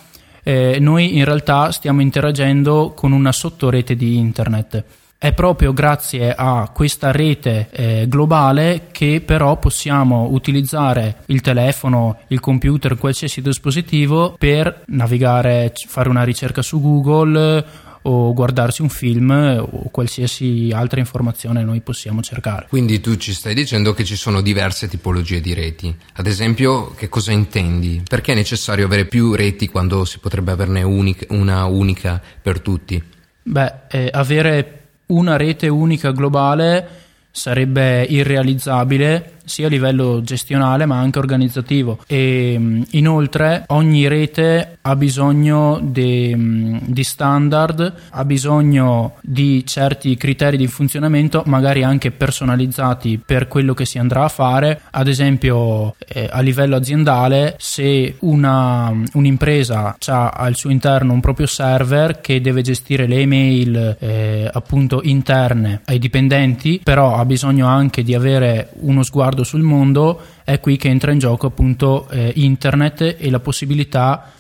eh, 0.43 0.79
noi 0.81 1.17
in 1.17 1.25
realtà 1.25 1.71
stiamo 1.73 2.00
interagendo 2.00 2.93
con 2.95 3.12
una 3.12 3.33
sottorete 3.33 3.97
di 3.97 4.17
internet. 4.17 4.85
È 5.23 5.35
proprio 5.35 5.75
grazie 5.75 6.35
a 6.35 6.71
questa 6.73 7.12
rete 7.12 7.69
eh, 7.73 8.07
globale 8.09 8.87
che 8.91 9.23
però 9.23 9.59
possiamo 9.59 10.29
utilizzare 10.31 11.25
il 11.27 11.43
telefono, 11.43 12.21
il 12.29 12.41
computer, 12.41 12.97
qualsiasi 12.97 13.43
dispositivo 13.43 14.35
per 14.39 14.85
navigare, 14.87 15.75
fare 15.89 16.09
una 16.09 16.23
ricerca 16.23 16.62
su 16.62 16.81
Google 16.81 17.65
o 18.00 18.33
guardarsi 18.33 18.81
un 18.81 18.89
film 18.89 19.29
o 19.61 19.91
qualsiasi 19.91 20.71
altra 20.73 21.00
informazione 21.00 21.62
noi 21.65 21.83
possiamo 21.83 22.23
cercare. 22.23 22.65
Quindi 22.71 23.03
tu 23.03 23.19
ci 23.19 23.35
stai 23.35 23.53
dicendo 23.53 23.93
che 23.93 24.05
ci 24.05 24.17
sono 24.17 24.41
diverse 24.41 24.89
tipologie 24.89 25.43
di 25.43 25.53
reti. 25.53 25.95
Ad 26.15 26.27
esempio, 26.27 26.95
che 26.95 27.11
cosa 27.11 27.31
intendi? 27.31 28.03
Perché 28.09 28.33
è 28.33 28.35
necessario 28.35 28.87
avere 28.87 29.05
più 29.05 29.35
reti 29.35 29.69
quando 29.69 30.07
si 30.07 30.19
potrebbe 30.19 30.53
averne 30.53 30.83
unica, 30.83 31.27
una 31.29 31.67
unica 31.67 32.23
per 32.41 32.61
tutti? 32.61 33.19
Beh, 33.43 33.73
eh, 33.91 34.09
avere 34.11 34.79
una 35.11 35.37
rete 35.37 35.69
unica 35.69 36.11
globale 36.11 36.88
sarebbe 37.31 38.02
irrealizzabile 38.02 39.38
sia 39.44 39.66
a 39.66 39.70
livello 39.70 40.23
gestionale 40.23 40.87
ma 40.87 40.99
anche 40.99 41.18
organizzativo. 41.18 42.00
E 42.06 42.56
mm, 42.59 42.82
inoltre 42.90 43.64
ogni 43.68 44.09
rete 44.09 44.78
ha 44.80 44.97
bisogno 44.97 45.78
di, 45.82 46.32
mm, 46.35 46.78
di, 46.87 47.04
standard, 47.04 47.94
ha 48.11 48.25
bisogno 48.25 49.16
di 49.23 49.64
certi 49.66 50.16
criteri 50.16 50.56
di 50.56 50.66
funzionamento 50.66 51.42
magari 51.47 51.82
anche 51.82 52.11
personalizzati 52.11 53.20
per 53.25 53.49
quello 53.49 53.75
che 53.75 53.87
si 53.87 53.99
andrà 53.99 54.25
a 54.25 54.28
fare. 54.28 54.80
Ad 54.90 55.09
esempio 55.09 55.94
eh, 56.06 56.28
a 56.30 56.40
livello 56.40 56.76
aziendale 56.76 57.56
se 57.59 58.16
una, 58.20 58.92
un'impresa 59.12 59.97
ha 60.06 60.28
al 60.30 60.56
suo 60.56 60.70
interno 60.70 61.12
un 61.12 61.20
proprio 61.20 61.47
server 61.47 62.20
che 62.20 62.40
deve 62.40 62.62
gestire 62.62 63.06
le 63.06 63.20
email 63.20 63.97
eh, 63.99 64.50
appunto 64.52 65.00
interne 65.02 65.80
ai 65.85 65.99
dipendenti 65.99 66.80
però 66.82 67.16
ha 67.16 67.25
bisogno 67.25 67.66
anche 67.66 68.02
di 68.02 68.14
avere 68.14 68.70
uno 68.80 69.02
sguardo 69.02 69.29
sguardo 69.30 69.44
sul 69.44 69.62
mondo, 69.62 70.20
è 70.44 70.60
qui 70.60 70.76
che 70.76 70.88
entra 70.88 71.12
in 71.12 71.18
gioco 71.18 71.46
appunto 71.46 72.08
eh, 72.10 72.32
internet 72.37 73.16
e 73.18 73.30
la 73.30 73.40
possibilità 73.40 74.32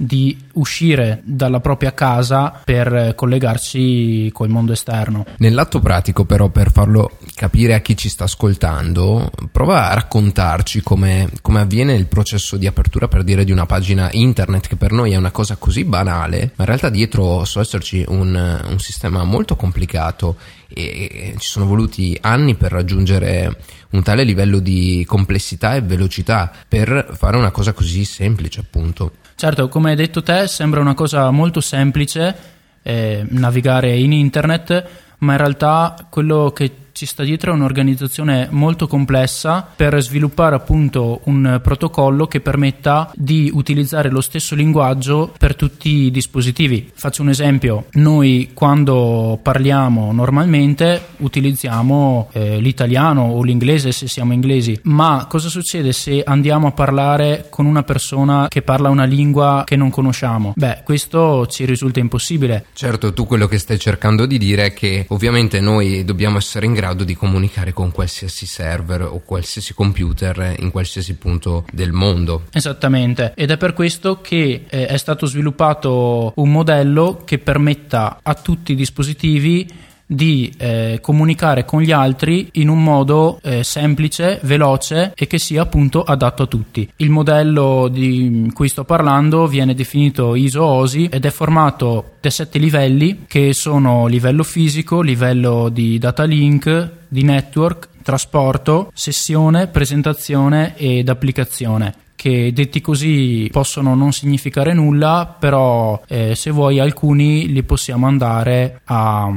di 0.00 0.38
uscire 0.52 1.22
dalla 1.24 1.58
propria 1.58 1.92
casa 1.92 2.60
per 2.64 3.14
collegarsi 3.16 4.30
col 4.32 4.48
mondo 4.48 4.70
esterno. 4.70 5.24
Nell'atto 5.38 5.80
pratico 5.80 6.24
però 6.24 6.50
per 6.50 6.70
farlo 6.70 7.18
capire 7.34 7.74
a 7.74 7.80
chi 7.80 7.96
ci 7.96 8.08
sta 8.08 8.22
ascoltando, 8.22 9.28
prova 9.50 9.90
a 9.90 9.94
raccontarci 9.94 10.82
come, 10.82 11.28
come 11.42 11.60
avviene 11.60 11.94
il 11.94 12.06
processo 12.06 12.56
di 12.56 12.68
apertura 12.68 13.08
per 13.08 13.24
dire 13.24 13.42
di 13.42 13.50
una 13.50 13.66
pagina 13.66 14.08
internet 14.12 14.68
che 14.68 14.76
per 14.76 14.92
noi 14.92 15.12
è 15.12 15.16
una 15.16 15.32
cosa 15.32 15.56
così 15.56 15.84
banale, 15.84 16.52
ma 16.54 16.62
in 16.62 16.66
realtà 16.66 16.90
dietro 16.90 17.44
so 17.44 17.58
esserci 17.58 18.04
un, 18.06 18.60
un 18.68 18.78
sistema 18.78 19.24
molto 19.24 19.56
complicato 19.56 20.36
e 20.68 21.34
ci 21.38 21.48
sono 21.48 21.66
voluti 21.66 22.16
anni 22.20 22.54
per 22.54 22.70
raggiungere 22.70 23.56
un 23.90 24.02
tale 24.04 24.22
livello 24.22 24.60
di 24.60 25.04
complessità 25.08 25.74
e 25.74 25.80
velocità 25.80 26.52
per 26.68 27.16
fare 27.18 27.36
una 27.36 27.50
cosa 27.50 27.72
così 27.72 28.04
semplice 28.04 28.60
appunto. 28.60 29.12
Certo, 29.38 29.68
come 29.68 29.90
hai 29.90 29.94
detto 29.94 30.20
te, 30.20 30.48
sembra 30.48 30.80
una 30.80 30.94
cosa 30.94 31.30
molto 31.30 31.60
semplice 31.60 32.34
eh, 32.82 33.24
navigare 33.28 33.94
in 33.96 34.10
internet, 34.10 34.84
ma 35.18 35.34
in 35.34 35.38
realtà 35.38 35.94
quello 36.10 36.50
che 36.52 36.87
ci 36.98 37.06
sta 37.06 37.22
dietro 37.22 37.52
un'organizzazione 37.52 38.48
molto 38.50 38.88
complessa 38.88 39.64
per 39.76 40.02
sviluppare 40.02 40.56
appunto 40.56 41.20
un 41.26 41.60
protocollo 41.62 42.26
che 42.26 42.40
permetta 42.40 43.12
di 43.14 43.48
utilizzare 43.54 44.10
lo 44.10 44.20
stesso 44.20 44.56
linguaggio 44.56 45.32
per 45.38 45.54
tutti 45.54 46.06
i 46.06 46.10
dispositivi. 46.10 46.90
Faccio 46.92 47.22
un 47.22 47.28
esempio, 47.28 47.84
noi 47.92 48.50
quando 48.52 49.38
parliamo 49.40 50.10
normalmente 50.10 51.10
utilizziamo 51.18 52.30
eh, 52.32 52.58
l'italiano 52.58 53.26
o 53.26 53.44
l'inglese 53.44 53.92
se 53.92 54.08
siamo 54.08 54.32
inglesi, 54.32 54.80
ma 54.82 55.26
cosa 55.30 55.48
succede 55.48 55.92
se 55.92 56.24
andiamo 56.26 56.66
a 56.66 56.72
parlare 56.72 57.46
con 57.48 57.66
una 57.66 57.84
persona 57.84 58.48
che 58.48 58.62
parla 58.62 58.88
una 58.88 59.04
lingua 59.04 59.62
che 59.64 59.76
non 59.76 59.90
conosciamo? 59.90 60.52
Beh, 60.56 60.80
questo 60.82 61.46
ci 61.46 61.64
risulta 61.64 62.00
impossibile. 62.00 62.64
Certo, 62.72 63.12
tu 63.12 63.24
quello 63.24 63.46
che 63.46 63.58
stai 63.58 63.78
cercando 63.78 64.26
di 64.26 64.36
dire 64.36 64.64
è 64.64 64.72
che 64.72 65.04
ovviamente 65.10 65.60
noi 65.60 66.04
dobbiamo 66.04 66.38
essere 66.38 66.66
in 66.66 66.72
grado 66.72 66.86
grado 66.88 67.04
di 67.04 67.14
comunicare 67.14 67.72
con 67.72 67.90
qualsiasi 67.92 68.46
server 68.46 69.02
o 69.02 69.20
qualsiasi 69.24 69.74
computer 69.74 70.54
in 70.58 70.70
qualsiasi 70.70 71.16
punto 71.16 71.66
del 71.70 71.92
mondo. 71.92 72.44
Esattamente, 72.52 73.32
ed 73.34 73.50
è 73.50 73.56
per 73.58 73.74
questo 73.74 74.20
che 74.22 74.64
eh, 74.68 74.86
è 74.86 74.96
stato 74.96 75.26
sviluppato 75.26 76.32
un 76.36 76.50
modello 76.50 77.22
che 77.24 77.38
permetta 77.38 78.20
a 78.22 78.34
tutti 78.34 78.72
i 78.72 78.74
dispositivi 78.74 79.86
di 80.10 80.50
eh, 80.56 80.98
comunicare 81.02 81.66
con 81.66 81.82
gli 81.82 81.92
altri 81.92 82.48
in 82.52 82.70
un 82.70 82.82
modo 82.82 83.38
eh, 83.42 83.62
semplice, 83.62 84.40
veloce 84.42 85.12
e 85.14 85.26
che 85.26 85.38
sia 85.38 85.62
appunto 85.62 86.02
adatto 86.02 86.44
a 86.44 86.46
tutti. 86.46 86.90
Il 86.96 87.10
modello 87.10 87.88
di 87.88 88.50
cui 88.54 88.68
sto 88.68 88.84
parlando 88.84 89.46
viene 89.46 89.74
definito 89.74 90.34
ISO-OSI 90.34 91.08
ed 91.12 91.26
è 91.26 91.30
formato 91.30 92.12
da 92.20 92.30
sette 92.30 92.58
livelli 92.58 93.24
che 93.26 93.52
sono 93.52 94.06
livello 94.06 94.42
fisico, 94.42 95.02
livello 95.02 95.68
di 95.68 95.98
data 95.98 96.24
link, 96.24 96.92
di 97.06 97.22
network, 97.22 97.88
trasporto, 98.02 98.90
sessione, 98.94 99.66
presentazione 99.66 100.74
ed 100.76 101.10
applicazione 101.10 102.06
che 102.18 102.52
detti 102.52 102.80
così 102.80 103.48
possono 103.52 103.94
non 103.94 104.10
significare 104.10 104.74
nulla, 104.74 105.36
però 105.38 106.02
eh, 106.08 106.34
se 106.34 106.50
vuoi 106.50 106.80
alcuni 106.80 107.46
li 107.52 107.62
possiamo 107.62 108.08
andare 108.08 108.80
a, 108.86 109.32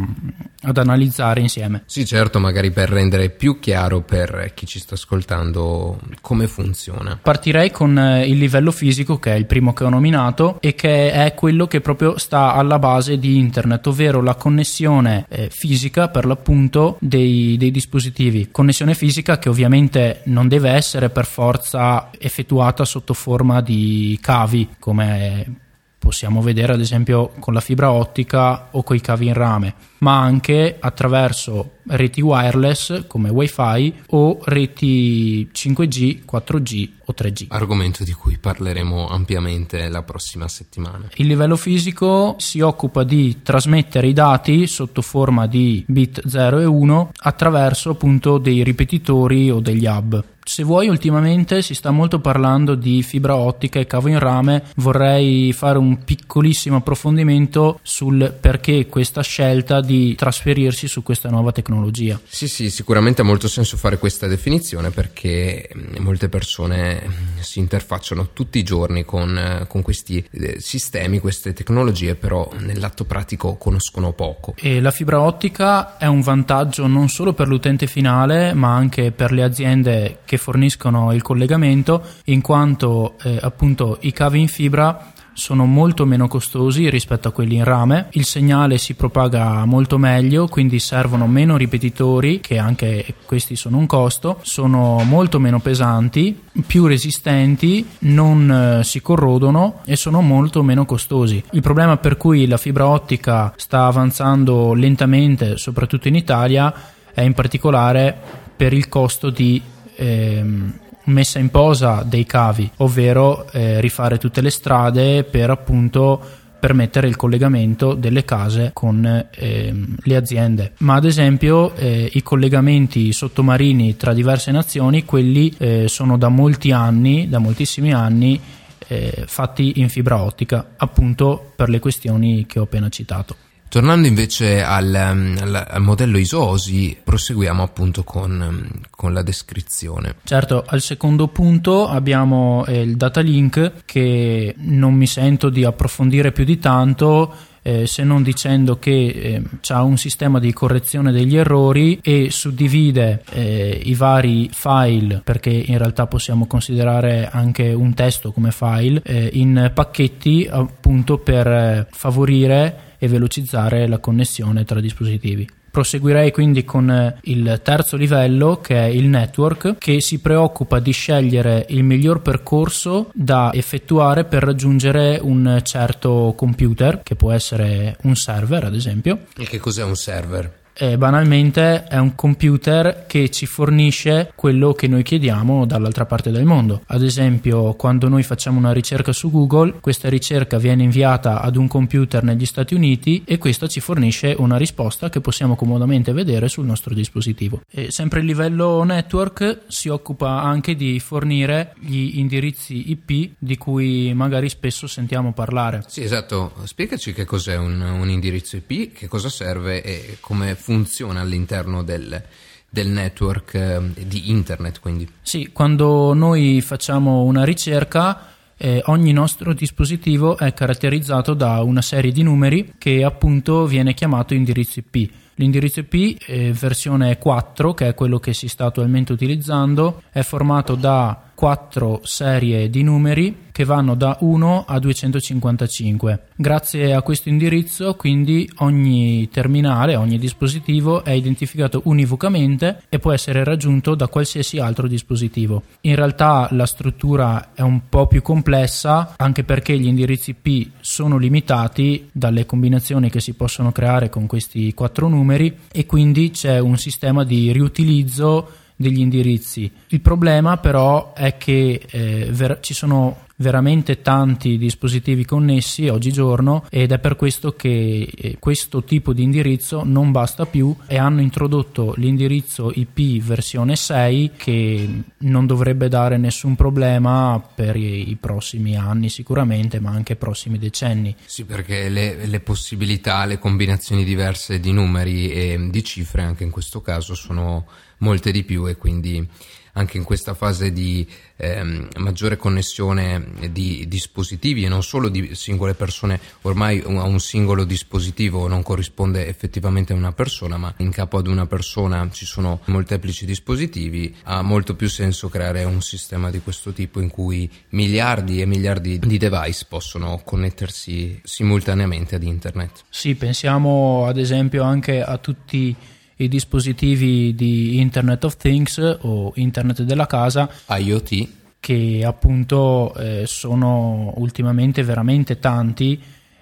ad 0.63 0.77
analizzare 0.77 1.41
insieme. 1.41 1.83
Sì, 1.85 2.07
certo, 2.07 2.39
magari 2.39 2.71
per 2.71 2.89
rendere 2.89 3.29
più 3.29 3.59
chiaro 3.59 4.01
per 4.01 4.53
chi 4.55 4.65
ci 4.65 4.79
sta 4.79 4.95
ascoltando 4.95 5.99
come 6.21 6.47
funziona. 6.47 7.19
Partirei 7.21 7.69
con 7.69 7.95
eh, 7.99 8.25
il 8.25 8.39
livello 8.39 8.71
fisico, 8.71 9.19
che 9.19 9.33
è 9.33 9.35
il 9.35 9.45
primo 9.45 9.73
che 9.73 9.83
ho 9.83 9.89
nominato 9.89 10.57
e 10.59 10.73
che 10.73 11.11
è 11.11 11.35
quello 11.35 11.67
che 11.67 11.81
proprio 11.81 12.17
sta 12.17 12.55
alla 12.55 12.79
base 12.79 13.19
di 13.19 13.37
internet, 13.37 13.85
ovvero 13.85 14.23
la 14.23 14.33
connessione 14.33 15.27
eh, 15.29 15.49
fisica 15.51 16.07
per 16.07 16.25
l'appunto 16.25 16.97
dei, 16.99 17.57
dei 17.57 17.69
dispositivi. 17.69 18.49
Connessione 18.49 18.95
fisica 18.95 19.37
che 19.37 19.49
ovviamente 19.49 20.21
non 20.25 20.47
deve 20.47 20.71
essere 20.71 21.11
per 21.11 21.27
forza 21.27 22.09
effettuata 22.17 22.69
sviluppata 22.71 22.85
sotto 22.85 23.13
forma 23.13 23.61
di 23.61 24.17
cavi, 24.21 24.75
come 24.79 25.59
possiamo 25.99 26.41
vedere 26.41 26.73
ad 26.73 26.79
esempio 26.79 27.31
con 27.39 27.53
la 27.53 27.59
fibra 27.59 27.91
ottica 27.91 28.69
o 28.71 28.81
con 28.83 28.95
i 28.95 29.01
cavi 29.01 29.27
in 29.27 29.33
rame, 29.33 29.73
ma 30.01 30.19
anche 30.19 30.77
attraverso 30.79 31.77
reti 31.87 32.21
wireless 32.21 33.05
come 33.07 33.29
wifi 33.29 33.93
o 34.09 34.39
reti 34.43 35.49
5G, 35.53 36.21
4G 36.29 36.89
o 37.05 37.13
3G. 37.17 37.45
Argomento 37.49 38.03
di 38.03 38.13
cui 38.13 38.37
parleremo 38.37 39.07
ampiamente 39.07 39.87
la 39.89 40.03
prossima 40.03 40.47
settimana. 40.47 41.09
Il 41.15 41.27
livello 41.27 41.55
fisico 41.55 42.35
si 42.39 42.61
occupa 42.61 43.03
di 43.03 43.41
trasmettere 43.43 44.07
i 44.07 44.13
dati 44.13 44.67
sotto 44.67 45.01
forma 45.01 45.47
di 45.47 45.83
bit 45.87 46.27
0 46.27 46.59
e 46.59 46.65
1 46.65 47.11
attraverso 47.17 47.91
appunto 47.91 48.37
dei 48.37 48.63
ripetitori 48.63 49.51
o 49.51 49.59
degli 49.59 49.85
hub 49.85 50.23
se 50.43 50.63
vuoi, 50.63 50.87
ultimamente 50.87 51.61
si 51.61 51.75
sta 51.75 51.91
molto 51.91 52.19
parlando 52.19 52.75
di 52.75 53.03
fibra 53.03 53.35
ottica 53.35 53.79
e 53.79 53.85
cavo 53.85 54.09
in 54.09 54.19
rame. 54.19 54.63
Vorrei 54.75 55.53
fare 55.53 55.77
un 55.77 56.03
piccolissimo 56.03 56.77
approfondimento 56.77 57.79
sul 57.83 58.35
perché 58.37 58.87
questa 58.87 59.21
scelta 59.21 59.81
di 59.81 59.90
trasferirsi 60.15 60.87
su 60.87 61.03
questa 61.03 61.29
nuova 61.29 61.51
tecnologia. 61.51 62.19
Sì, 62.27 62.47
sì, 62.47 62.69
sicuramente 62.69 63.21
ha 63.21 63.23
molto 63.23 63.47
senso 63.47 63.77
fare 63.77 63.97
questa 63.97 64.27
definizione 64.27 64.89
perché 64.89 65.69
mm, 65.75 66.03
molte 66.03 66.29
persone 66.29 67.01
mm, 67.05 67.39
si 67.39 67.59
interfacciano 67.59 68.29
tutti 68.33 68.59
i 68.59 68.63
giorni 68.63 69.03
con, 69.03 69.37
eh, 69.37 69.67
con 69.67 69.81
questi 69.81 70.25
eh, 70.31 70.59
sistemi, 70.59 71.19
queste 71.19 71.53
tecnologie, 71.53 72.15
però 72.15 72.49
nell'atto 72.59 73.05
pratico 73.05 73.55
conoscono 73.55 74.13
poco. 74.13 74.53
E 74.57 74.79
la 74.79 74.91
fibra 74.91 75.21
ottica 75.21 75.97
è 75.97 76.05
un 76.05 76.21
vantaggio 76.21 76.87
non 76.87 77.09
solo 77.09 77.33
per 77.33 77.47
l'utente 77.47 77.87
finale, 77.87 78.53
ma 78.53 78.75
anche 78.75 79.11
per 79.11 79.31
le 79.31 79.43
aziende 79.43 80.19
che 80.25 80.37
forniscono 80.37 81.13
il 81.13 81.21
collegamento 81.21 82.03
in 82.25 82.41
quanto 82.41 83.15
eh, 83.23 83.37
appunto 83.41 83.97
i 84.01 84.11
cavi 84.11 84.39
in 84.39 84.47
fibra 84.47 85.13
sono 85.41 85.65
molto 85.65 86.05
meno 86.05 86.27
costosi 86.27 86.87
rispetto 86.87 87.27
a 87.27 87.31
quelli 87.31 87.55
in 87.55 87.63
rame, 87.63 88.09
il 88.11 88.25
segnale 88.25 88.77
si 88.77 88.93
propaga 88.93 89.65
molto 89.65 89.97
meglio, 89.97 90.47
quindi 90.47 90.77
servono 90.77 91.25
meno 91.25 91.57
ripetitori, 91.57 92.39
che 92.41 92.59
anche 92.59 93.15
questi 93.25 93.55
sono 93.55 93.77
un 93.77 93.87
costo, 93.87 94.37
sono 94.43 95.01
molto 95.03 95.39
meno 95.39 95.59
pesanti, 95.59 96.39
più 96.67 96.85
resistenti, 96.85 97.83
non 98.01 98.51
eh, 98.51 98.83
si 98.83 99.01
corrodono 99.01 99.79
e 99.83 99.95
sono 99.95 100.21
molto 100.21 100.61
meno 100.61 100.85
costosi. 100.85 101.43
Il 101.53 101.61
problema 101.63 101.97
per 101.97 102.17
cui 102.17 102.45
la 102.45 102.57
fibra 102.57 102.87
ottica 102.87 103.51
sta 103.57 103.87
avanzando 103.87 104.75
lentamente, 104.75 105.57
soprattutto 105.57 106.07
in 106.07 106.13
Italia, 106.13 106.71
è 107.15 107.21
in 107.21 107.33
particolare 107.33 108.15
per 108.55 108.73
il 108.73 108.87
costo 108.87 109.31
di 109.31 109.59
ehm, 109.95 110.73
messa 111.05 111.39
in 111.39 111.49
posa 111.49 112.03
dei 112.03 112.25
cavi, 112.25 112.69
ovvero 112.77 113.49
eh, 113.51 113.79
rifare 113.81 114.17
tutte 114.17 114.41
le 114.41 114.49
strade 114.49 115.23
per 115.23 115.49
appunto 115.49 116.39
permettere 116.61 117.07
il 117.07 117.15
collegamento 117.15 117.95
delle 117.95 118.23
case 118.23 118.69
con 118.71 119.03
eh, 119.03 119.73
le 119.97 120.15
aziende. 120.15 120.73
Ma 120.77 120.93
ad 120.93 121.05
esempio 121.05 121.73
eh, 121.73 122.07
i 122.13 122.21
collegamenti 122.21 123.11
sottomarini 123.11 123.97
tra 123.97 124.13
diverse 124.13 124.51
nazioni, 124.51 125.03
quelli 125.03 125.51
eh, 125.57 125.87
sono 125.87 126.17
da 126.17 126.29
molti 126.29 126.71
anni, 126.71 127.27
da 127.27 127.39
moltissimi 127.39 127.91
anni, 127.91 128.39
eh, 128.87 129.23
fatti 129.25 129.79
in 129.79 129.89
fibra 129.89 130.21
ottica, 130.21 130.73
appunto 130.77 131.51
per 131.55 131.69
le 131.69 131.79
questioni 131.79 132.45
che 132.45 132.59
ho 132.59 132.63
appena 132.63 132.89
citato. 132.89 133.35
Tornando 133.71 134.05
invece 134.05 134.61
al, 134.61 134.93
al, 134.93 135.65
al, 135.69 135.81
modello 135.81 136.17
ISOSI, 136.17 136.97
proseguiamo 137.05 137.63
appunto 137.63 138.03
con, 138.03 138.69
con, 138.89 139.13
la 139.13 139.21
descrizione. 139.21 140.15
Certo, 140.25 140.65
al 140.67 140.81
secondo 140.81 141.29
punto 141.29 141.87
abbiamo 141.87 142.65
eh, 142.65 142.81
il 142.81 142.97
data 142.97 143.21
link 143.21 143.85
che 143.85 144.53
non 144.57 144.93
mi 144.93 145.07
sento 145.07 145.47
di 145.47 145.63
approfondire 145.63 146.33
più 146.33 146.43
di 146.43 146.59
tanto. 146.59 147.33
Eh, 147.63 147.85
se 147.85 148.03
non 148.03 148.23
dicendo 148.23 148.79
che 148.79 148.91
eh, 148.91 149.43
ha 149.67 149.83
un 149.83 149.97
sistema 149.97 150.39
di 150.39 150.51
correzione 150.51 151.11
degli 151.11 151.37
errori 151.37 151.99
e 152.01 152.31
suddivide 152.31 153.23
eh, 153.31 153.81
i 153.83 153.93
vari 153.93 154.49
file, 154.51 155.21
perché 155.23 155.51
in 155.51 155.77
realtà 155.77 156.07
possiamo 156.07 156.47
considerare 156.47 157.29
anche 157.31 157.71
un 157.73 157.93
testo 157.93 158.31
come 158.31 158.51
file, 158.51 159.01
eh, 159.03 159.29
in 159.33 159.71
pacchetti 159.73 160.47
appunto 160.49 161.19
per 161.19 161.47
eh, 161.47 161.87
favorire 161.91 162.95
e 162.97 163.07
velocizzare 163.07 163.87
la 163.87 163.99
connessione 163.99 164.63
tra 164.63 164.79
dispositivi. 164.79 165.47
Proseguirei 165.71 166.31
quindi 166.31 166.65
con 166.65 166.91
eh, 166.91 167.17
il 167.23 167.61
terzo 167.63 167.95
livello 167.95 168.59
che 168.61 168.75
è 168.75 168.85
il 168.85 169.05
network 169.05 169.77
che 169.77 170.01
si 170.01 170.19
preoccupa 170.19 170.79
di 170.79 170.91
scegliere 170.91 171.65
il 171.69 171.83
miglior 171.83 172.21
percorso 172.21 173.09
da 173.13 173.51
effettuare 173.53 174.25
per 174.25 174.43
raggiungere 174.43 175.17
un 175.21 175.61
certo 175.63 176.33
computer 176.35 177.01
che 177.01 177.15
può 177.15 177.31
essere 177.31 177.97
un 178.03 178.15
server 178.15 178.65
ad 178.65 178.75
esempio. 178.75 179.25
E 179.37 179.45
che 179.45 179.59
cos'è 179.59 179.83
un 179.83 179.95
server? 179.95 180.59
Eh, 180.73 180.97
banalmente 180.97 181.83
è 181.83 181.97
un 181.97 182.15
computer 182.15 183.05
che 183.07 183.29
ci 183.29 183.45
fornisce 183.45 184.31
quello 184.35 184.73
che 184.73 184.87
noi 184.87 185.03
chiediamo 185.03 185.65
dall'altra 185.65 186.05
parte 186.05 186.31
del 186.31 186.45
mondo. 186.45 186.81
Ad 186.87 187.03
esempio, 187.03 187.73
quando 187.73 188.07
noi 188.07 188.23
facciamo 188.23 188.57
una 188.57 188.71
ricerca 188.71 189.11
su 189.11 189.29
Google, 189.29 189.75
questa 189.79 190.09
ricerca 190.09 190.57
viene 190.57 190.83
inviata 190.83 191.41
ad 191.41 191.55
un 191.55 191.67
computer 191.67 192.23
negli 192.23 192.45
Stati 192.45 192.73
Uniti 192.73 193.23
e 193.25 193.37
questo 193.37 193.67
ci 193.67 193.79
fornisce 193.79 194.35
una 194.37 194.57
risposta 194.57 195.09
che 195.09 195.21
possiamo 195.21 195.55
comodamente 195.55 196.13
vedere 196.13 196.47
sul 196.47 196.65
nostro 196.65 196.93
dispositivo. 196.93 197.61
E 197.69 197.91
sempre 197.91 198.19
il 198.19 198.25
livello 198.25 198.83
network 198.83 199.61
si 199.67 199.89
occupa 199.89 200.41
anche 200.41 200.75
di 200.75 200.99
fornire 200.99 201.73
gli 201.79 202.17
indirizzi 202.19 202.91
IP 202.91 203.33
di 203.37 203.57
cui 203.57 204.13
magari 204.13 204.49
spesso 204.49 204.87
sentiamo 204.87 205.33
parlare. 205.33 205.83
Sì, 205.87 206.03
esatto. 206.03 206.53
Spiegaci 206.63 207.13
che 207.13 207.25
cos'è 207.25 207.57
un, 207.57 207.81
un 207.81 208.09
indirizzo 208.09 208.55
IP, 208.55 208.93
che 208.93 209.07
cosa 209.07 209.29
serve 209.29 209.81
e 209.83 210.17
come 210.19 210.55
funziona 210.61 211.21
all'interno 211.21 211.83
del, 211.83 212.23
del 212.69 212.87
network 212.87 213.53
eh, 213.55 213.81
di 214.07 214.29
internet. 214.29 214.79
Quindi. 214.79 215.07
Sì, 215.21 215.49
quando 215.51 216.13
noi 216.13 216.61
facciamo 216.61 217.23
una 217.23 217.43
ricerca, 217.43 218.27
eh, 218.57 218.81
ogni 218.85 219.11
nostro 219.11 219.53
dispositivo 219.53 220.37
è 220.37 220.53
caratterizzato 220.53 221.33
da 221.33 221.61
una 221.63 221.81
serie 221.81 222.11
di 222.11 222.21
numeri 222.21 222.73
che 222.77 223.03
appunto 223.03 223.65
viene 223.65 223.93
chiamato 223.93 224.35
indirizzo 224.35 224.79
IP. 224.79 225.11
L'indirizzo 225.35 225.79
IP 225.79 226.21
eh, 226.27 226.51
versione 226.53 227.17
4, 227.17 227.73
che 227.73 227.87
è 227.87 227.93
quello 227.95 228.19
che 228.19 228.33
si 228.33 228.47
sta 228.47 228.65
attualmente 228.65 229.11
utilizzando, 229.11 230.03
è 230.11 230.21
formato 230.21 230.75
da 230.75 231.30
quattro 231.41 232.01
serie 232.03 232.69
di 232.69 232.83
numeri 232.83 233.49
che 233.51 233.65
vanno 233.65 233.95
da 233.95 234.15
1 234.19 234.65
a 234.67 234.77
255. 234.77 236.27
Grazie 236.35 236.93
a 236.93 237.01
questo 237.01 237.29
indirizzo, 237.29 237.95
quindi, 237.95 238.47
ogni 238.57 239.27
terminale, 239.27 239.95
ogni 239.95 240.19
dispositivo 240.19 241.03
è 241.03 241.09
identificato 241.09 241.81
univocamente 241.85 242.83
e 242.89 242.99
può 242.99 243.11
essere 243.11 243.43
raggiunto 243.43 243.95
da 243.95 244.07
qualsiasi 244.07 244.59
altro 244.59 244.87
dispositivo. 244.87 245.63
In 245.81 245.95
realtà 245.95 246.47
la 246.51 246.67
struttura 246.67 247.53
è 247.55 247.61
un 247.61 247.89
po' 247.89 248.05
più 248.05 248.21
complessa, 248.21 249.15
anche 249.17 249.43
perché 249.43 249.79
gli 249.79 249.87
indirizzi 249.87 250.35
IP 250.39 250.73
sono 250.79 251.17
limitati 251.17 252.07
dalle 252.11 252.45
combinazioni 252.45 253.09
che 253.09 253.19
si 253.19 253.33
possono 253.33 253.71
creare 253.71 254.09
con 254.09 254.27
questi 254.27 254.71
quattro 254.75 255.07
numeri 255.07 255.57
e 255.71 255.87
quindi 255.87 256.29
c'è 256.29 256.59
un 256.59 256.77
sistema 256.77 257.23
di 257.23 257.51
riutilizzo 257.51 258.59
degli 258.81 258.99
indirizzi. 258.99 259.71
Il 259.87 260.01
problema 260.01 260.57
però 260.57 261.13
è 261.13 261.37
che 261.37 261.81
eh, 261.89 262.27
ver- 262.31 262.59
ci 262.61 262.73
sono 262.73 263.27
veramente 263.41 264.01
tanti 264.01 264.57
dispositivi 264.57 265.25
connessi 265.25 265.87
oggigiorno 265.87 266.65
ed 266.69 266.91
è 266.91 266.99
per 266.99 267.15
questo 267.15 267.55
che 267.55 268.09
eh, 268.15 268.37
questo 268.39 268.83
tipo 268.83 269.11
di 269.13 269.23
indirizzo 269.23 269.83
non 269.83 270.11
basta 270.11 270.45
più 270.45 270.73
e 270.87 270.97
hanno 270.97 271.21
introdotto 271.21 271.93
l'indirizzo 271.97 272.71
IP 272.73 273.21
versione 273.21 273.75
6 273.75 274.31
che 274.37 274.89
non 275.17 275.45
dovrebbe 275.45 275.89
dare 275.89 276.17
nessun 276.17 276.55
problema 276.55 277.43
per 277.53 277.75
i, 277.75 278.17
prossimi 278.19 278.77
anni 278.77 279.09
sicuramente 279.09 279.79
ma 279.79 279.89
anche 279.89 280.13
i 280.13 280.17
prossimi 280.17 280.57
decenni. 280.57 281.15
Sì 281.25 281.45
perché 281.45 281.89
le, 281.89 282.25
le 282.25 282.39
possibilità, 282.39 283.25
le 283.25 283.39
combinazioni 283.39 284.03
diverse 284.03 284.59
di 284.59 284.71
numeri 284.71 285.31
e 285.31 285.67
di 285.69 285.83
cifre 285.83 286.21
anche 286.21 286.43
in 286.43 286.51
questo 286.51 286.81
caso 286.81 287.15
sono 287.15 287.65
molte 287.97 288.31
di 288.31 288.43
più 288.43 288.67
e 288.67 288.77
quindi 288.77 289.27
anche 289.73 289.97
in 289.97 290.03
questa 290.03 290.33
fase 290.33 290.71
di 290.71 291.07
ehm, 291.37 291.87
maggiore 291.97 292.37
connessione 292.37 293.49
di 293.51 293.85
dispositivi 293.87 294.65
e 294.65 294.69
non 294.69 294.83
solo 294.83 295.09
di 295.09 295.35
singole 295.35 295.73
persone, 295.73 296.19
ormai 296.41 296.81
a 296.81 297.03
un 297.03 297.19
singolo 297.19 297.63
dispositivo 297.63 298.47
non 298.47 298.63
corrisponde 298.63 299.27
effettivamente 299.27 299.93
a 299.93 299.95
una 299.95 300.11
persona, 300.11 300.57
ma 300.57 300.73
in 300.77 300.91
capo 300.91 301.17
ad 301.17 301.27
una 301.27 301.45
persona 301.45 302.09
ci 302.11 302.25
sono 302.25 302.59
molteplici 302.65 303.25
dispositivi, 303.25 304.15
ha 304.23 304.41
molto 304.41 304.75
più 304.75 304.89
senso 304.89 305.29
creare 305.29 305.63
un 305.63 305.81
sistema 305.81 306.29
di 306.29 306.39
questo 306.41 306.71
tipo 306.71 306.99
in 306.99 307.09
cui 307.09 307.49
miliardi 307.69 308.41
e 308.41 308.45
miliardi 308.45 308.99
di 308.99 309.17
device 309.17 309.65
possono 309.67 310.21
connettersi 310.23 311.19
simultaneamente 311.23 312.15
ad 312.15 312.23
internet. 312.23 312.83
Sì, 312.89 313.15
pensiamo 313.15 314.05
ad 314.05 314.17
esempio 314.17 314.63
anche 314.63 315.01
a 315.01 315.17
tutti 315.17 315.75
i 316.23 316.27
dispositivi 316.27 317.33
di 317.35 317.79
Internet 317.79 318.23
of 318.23 318.37
Things 318.37 318.77
o 319.01 319.31
Internet 319.35 319.83
della 319.83 320.07
casa 320.07 320.49
IoT 320.67 321.27
che 321.61 322.01
appunto 322.03 322.93
eh, 322.95 323.25
sono 323.27 324.13
ultimamente 324.17 324.83
veramente 324.83 325.37
tanti 325.39 326.01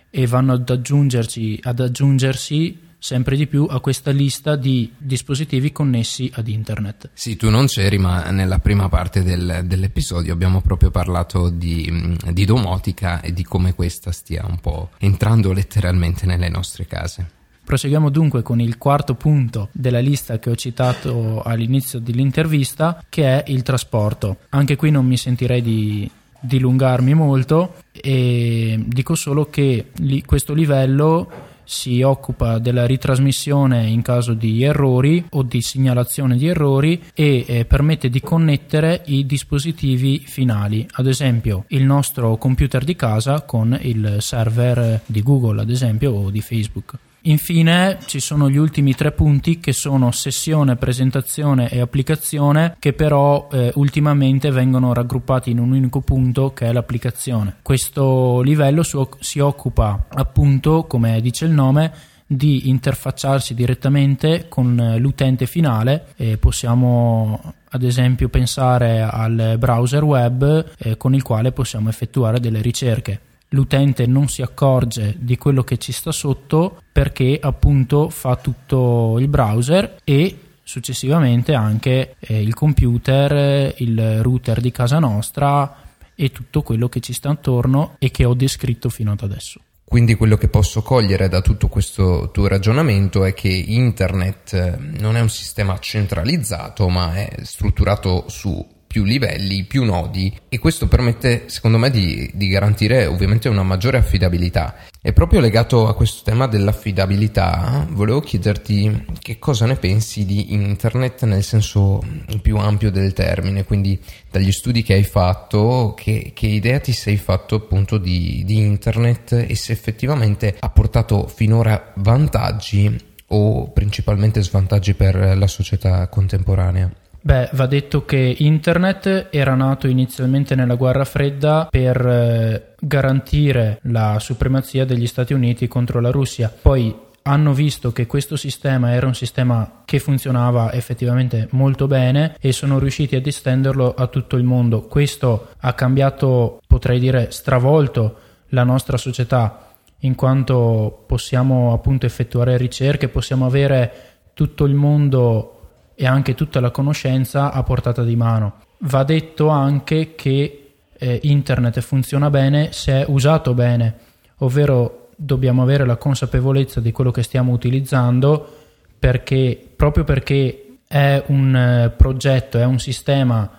e 0.10 0.26
vanno 0.26 0.54
ad 0.54 0.70
aggiungersi, 0.70 1.60
ad 1.62 1.82
aggiungersi 1.82 2.88
sempre 2.98 3.36
di 3.36 3.46
più 3.46 3.66
a 3.70 3.80
questa 3.80 4.12
lista 4.12 4.56
di 4.56 4.92
dispositivi 4.98 5.72
connessi 5.72 6.32
ad 6.36 6.48
internet. 6.48 7.10
Sì, 7.14 7.36
tu 7.36 7.50
non 7.50 7.68
c'eri, 7.68 7.98
ma 7.98 8.30
nella 8.30 8.60
prima 8.60 8.90
parte 8.90 9.22
del, 9.22 9.64
dell'episodio 9.66 10.34
abbiamo 10.34 10.62
proprio 10.62 10.90
parlato 10.90 11.50
di, 11.50 12.18
di 12.32 12.46
domotica 12.46 13.22
e 13.22 13.34
di 13.34 13.44
come 13.44 13.74
questa 13.74 14.12
stia 14.12 14.46
un 14.48 14.60
po' 14.60 14.92
entrando 15.00 15.52
letteralmente 15.52 16.26
nelle 16.26 16.50
nostre 16.50 16.86
case. 16.86 17.38
Proseguiamo 17.70 18.10
dunque 18.10 18.42
con 18.42 18.60
il 18.60 18.80
quarto 18.80 19.14
punto 19.14 19.70
della 19.74 20.00
lista 20.00 20.40
che 20.40 20.50
ho 20.50 20.56
citato 20.56 21.44
all'inizio 21.44 22.00
dell'intervista, 22.00 23.06
che 23.08 23.26
è 23.26 23.52
il 23.52 23.62
trasporto. 23.62 24.38
Anche 24.50 24.76
qui 24.76 24.90
non 24.90 25.06
mi 25.06 25.18
sentirei 25.18 25.62
di 25.62 26.10
dilungarmi 26.40 27.14
molto 27.14 27.76
e 27.92 28.84
dico 28.88 29.14
solo 29.14 29.52
che 29.52 29.92
li, 29.98 30.24
questo 30.24 30.56
livello 30.56 31.30
si 31.64 32.02
occupa 32.02 32.58
della 32.58 32.88
ritrasmissione 32.88 33.86
in 33.86 34.02
caso 34.02 34.34
di 34.34 34.64
errori 34.64 35.24
o 35.30 35.44
di 35.44 35.62
segnalazione 35.62 36.38
di 36.38 36.48
errori 36.48 37.00
e 37.14 37.46
eh, 37.48 37.66
permette 37.66 38.10
di 38.10 38.20
connettere 38.20 39.04
i 39.06 39.28
dispositivi 39.28 40.24
finali, 40.26 40.88
ad 40.94 41.06
esempio 41.06 41.66
il 41.68 41.84
nostro 41.84 42.36
computer 42.38 42.84
di 42.84 42.96
casa 42.96 43.42
con 43.42 43.78
il 43.80 44.16
server 44.22 45.02
di 45.06 45.22
Google, 45.22 45.62
ad 45.62 45.70
esempio, 45.70 46.14
o 46.14 46.32
di 46.32 46.42
Facebook. 46.42 46.98
Infine 47.24 47.98
ci 48.06 48.20
sono 48.20 48.50
gli 48.50 48.58
ultimi 48.58 48.94
tre 48.96 49.12
punti 49.12 49.60
che 49.60 49.74
sono 49.74 50.12
sessione, 50.12 50.78
presentazione 50.78 51.70
e 51.70 51.82
applicazione 51.82 52.76
che 52.80 52.94
però 52.94 53.50
eh, 53.52 53.72
ultimamente 53.76 54.52
vengono 54.52 54.94
raggruppati 54.94 55.52
in 55.52 55.60
un 55.60 55.72
unico 55.72 56.00
punto 56.02 56.54
che 56.54 56.68
è 56.68 56.72
l'applicazione. 56.72 57.58
Questo 57.62 58.42
livello 58.42 58.84
si 58.84 59.40
occupa 59.40 60.06
appunto, 60.10 60.86
come 60.86 61.20
dice 61.20 61.46
il 61.46 61.52
nome, 61.52 61.92
di 62.32 62.70
interfacciarsi 62.70 63.56
direttamente 63.56 64.46
con 64.48 64.96
l'utente 65.00 65.48
finale 65.48 66.14
e 66.16 66.38
possiamo 66.38 67.56
ad 67.72 67.82
esempio 67.84 68.30
pensare 68.30 69.02
al 69.02 69.56
browser 69.58 70.04
web 70.04 70.74
eh, 70.78 70.96
con 70.96 71.16
il 71.16 71.24
quale 71.24 71.52
possiamo 71.52 71.90
effettuare 71.90 72.40
delle 72.40 72.62
ricerche 72.62 73.22
l'utente 73.50 74.06
non 74.06 74.28
si 74.28 74.42
accorge 74.42 75.16
di 75.18 75.38
quello 75.38 75.64
che 75.64 75.78
ci 75.78 75.92
sta 75.92 76.12
sotto 76.12 76.82
perché 76.92 77.40
appunto 77.42 78.10
fa 78.10 78.36
tutto 78.36 79.18
il 79.20 79.28
browser 79.28 79.98
e 80.04 80.38
successivamente 80.64 81.54
anche 81.54 82.16
eh, 82.20 82.42
il 82.42 82.54
computer, 82.54 83.74
il 83.78 84.22
router 84.22 84.62
di 84.62 84.72
casa 84.72 85.00
nostra 85.00 85.88
e 86.14 86.32
tutto 86.32 86.62
quello 86.62 86.90
che 86.90 87.00
ci 87.00 87.14
sta 87.14 87.30
attorno 87.30 87.96
e 87.98 88.12
che 88.12 88.26
ho 88.26 88.34
descritto 88.34 88.90
fino 88.90 89.12
ad 89.12 89.22
adesso. 89.22 89.62
Quindi 89.84 90.14
quello 90.14 90.38
che 90.38 90.50
posso 90.50 90.84
cogliere 90.84 91.30
da 91.30 91.42
tutto 91.42 91.68
questo 91.68 92.30
tuo 92.32 92.48
ragionamento 92.48 93.26
è 93.26 93.34
che 93.34 93.48
internet 93.48 94.54
eh, 94.54 94.78
non 95.00 95.16
è 95.16 95.20
un 95.20 95.30
sistema 95.30 95.80
centralizzato, 95.80 96.88
ma 96.90 97.16
è 97.16 97.28
strutturato 97.42 98.26
su 98.28 98.64
più 98.90 99.04
livelli, 99.04 99.66
più 99.66 99.84
nodi 99.84 100.36
e 100.50 100.58
questo 100.58 100.88
permette 100.88 101.44
secondo 101.46 101.78
me 101.78 101.92
di, 101.92 102.28
di, 102.34 102.48
garantire 102.48 103.06
ovviamente 103.06 103.48
una 103.48 103.62
maggiore 103.62 104.00
affidabilità. 104.00 104.78
E 105.00 105.14
proprio 105.14 105.42
legato 105.42 105.88
a 105.88 105.94
questo 105.94 106.24
tema 106.24 106.48
dell'affidabilità, 106.48 107.86
volevo 107.92 108.20
chiederti 108.20 109.06
che 109.20 109.38
cosa 109.38 109.68
ne 109.68 109.76
pensi 109.76 110.26
di 110.26 110.54
internet 110.54 111.24
nel 111.26 111.44
senso 111.44 112.04
più 112.42 112.58
ampio 112.58 112.90
del 112.90 113.14
termine, 113.14 113.64
quindi 113.64 114.02
dagli 114.32 114.52
studi 114.52 114.82
che 114.82 114.94
hai 114.94 115.04
fatto, 115.04 115.94
che, 115.96 116.32
che 116.34 116.48
idea 116.48 116.80
ti 116.80 116.92
sei 116.92 117.18
fatto 117.18 117.54
appunto 117.54 118.00
di, 118.00 118.42
di 118.44 118.58
internet 118.58 119.46
e 119.48 119.56
se 119.56 119.72
effettivamente 119.72 120.56
ha 120.60 120.70
portato 120.72 121.28
finora 121.28 121.94
vantaggi 121.98 123.08
o 123.28 123.70
principalmente 123.70 124.42
svantaggi 124.42 124.96
per 124.96 125.38
la 125.38 125.48
società 125.48 126.08
contemporanea. 126.08 126.92
Beh, 127.22 127.50
va 127.54 127.66
detto 127.66 128.06
che 128.06 128.36
Internet 128.40 129.28
era 129.30 129.54
nato 129.54 129.88
inizialmente 129.88 130.56
nella 130.56 130.76
guerra 130.76 131.04
fredda 131.04 131.68
per 131.70 132.06
eh, 132.06 132.74
garantire 132.80 133.80
la 133.84 134.20
supremazia 134.20 134.86
degli 134.86 135.08
Stati 135.08 135.34
Uniti 135.34 135.68
contro 135.68 136.00
la 136.00 136.12
Russia. 136.12 136.54
Poi 136.62 137.08
hanno 137.24 137.54
visto 137.54 137.92
che 137.92 138.08
questo 138.08 138.36
sistema 138.38 138.94
era 138.94 139.06
un 139.06 139.14
sistema 139.14 139.84
che 139.86 140.00
funzionava 140.00 140.72
effettivamente 140.74 141.48
molto 141.52 141.88
bene 141.88 142.36
e 142.40 142.52
sono 142.54 142.80
riusciti 142.80 143.16
ad 143.16 143.28
estenderlo 143.28 143.94
a 143.94 144.08
tutto 144.08 144.38
il 144.38 144.44
mondo. 144.44 144.84
Questo 144.84 145.50
ha 145.60 145.74
cambiato, 145.74 146.62
potrei 146.66 147.00
dire, 147.00 147.32
stravolto 147.32 148.18
la 148.50 148.64
nostra 148.64 148.98
società 148.98 149.74
in 150.00 150.16
quanto 150.16 151.04
possiamo 151.06 151.74
appunto 151.74 152.06
effettuare 152.06 152.58
ricerche, 152.58 153.10
possiamo 153.10 153.46
avere 153.46 153.92
tutto 154.34 154.64
il 154.66 154.74
mondo 154.74 155.59
e 156.02 156.08
anche 156.08 156.34
tutta 156.34 156.62
la 156.62 156.72
conoscenza 156.72 157.52
a 157.52 157.62
portata 157.62 158.06
di 158.06 158.16
mano. 158.16 158.54
Va 158.84 159.04
detto 159.04 159.50
anche 159.50 160.16
che 160.16 160.76
eh, 160.98 161.20
internet 161.24 161.82
funziona 161.82 162.30
bene 162.30 162.72
se 162.72 163.02
è 163.02 163.06
usato 163.10 163.54
bene, 163.54 163.96
ovvero 164.38 165.10
dobbiamo 165.18 165.62
avere 165.62 165.86
la 165.86 165.98
consapevolezza 165.98 166.80
di 166.80 166.94
quello 166.94 167.12
che 167.12 167.22
stiamo 167.22 167.52
utilizzando 167.52 168.56
perché 168.98 169.62
proprio 169.76 170.06
perché 170.06 170.78
è 170.88 171.22
un 171.28 171.54
eh, 171.54 171.90
progetto, 171.90 172.58
è 172.58 172.64
un 172.64 172.80
sistema 172.80 173.52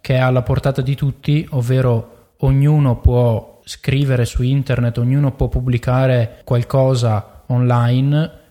che 0.00 0.14
è 0.14 0.18
alla 0.18 0.42
portata 0.42 0.82
di 0.82 0.96
tutti, 0.96 1.46
ovvero 1.50 2.32
ognuno 2.38 2.98
può 2.98 3.60
scrivere 3.62 4.24
su 4.24 4.42
internet, 4.42 4.98
ognuno 4.98 5.30
può 5.36 5.46
pubblicare 5.46 6.40
qualcosa 6.42 7.44
online 7.46 8.45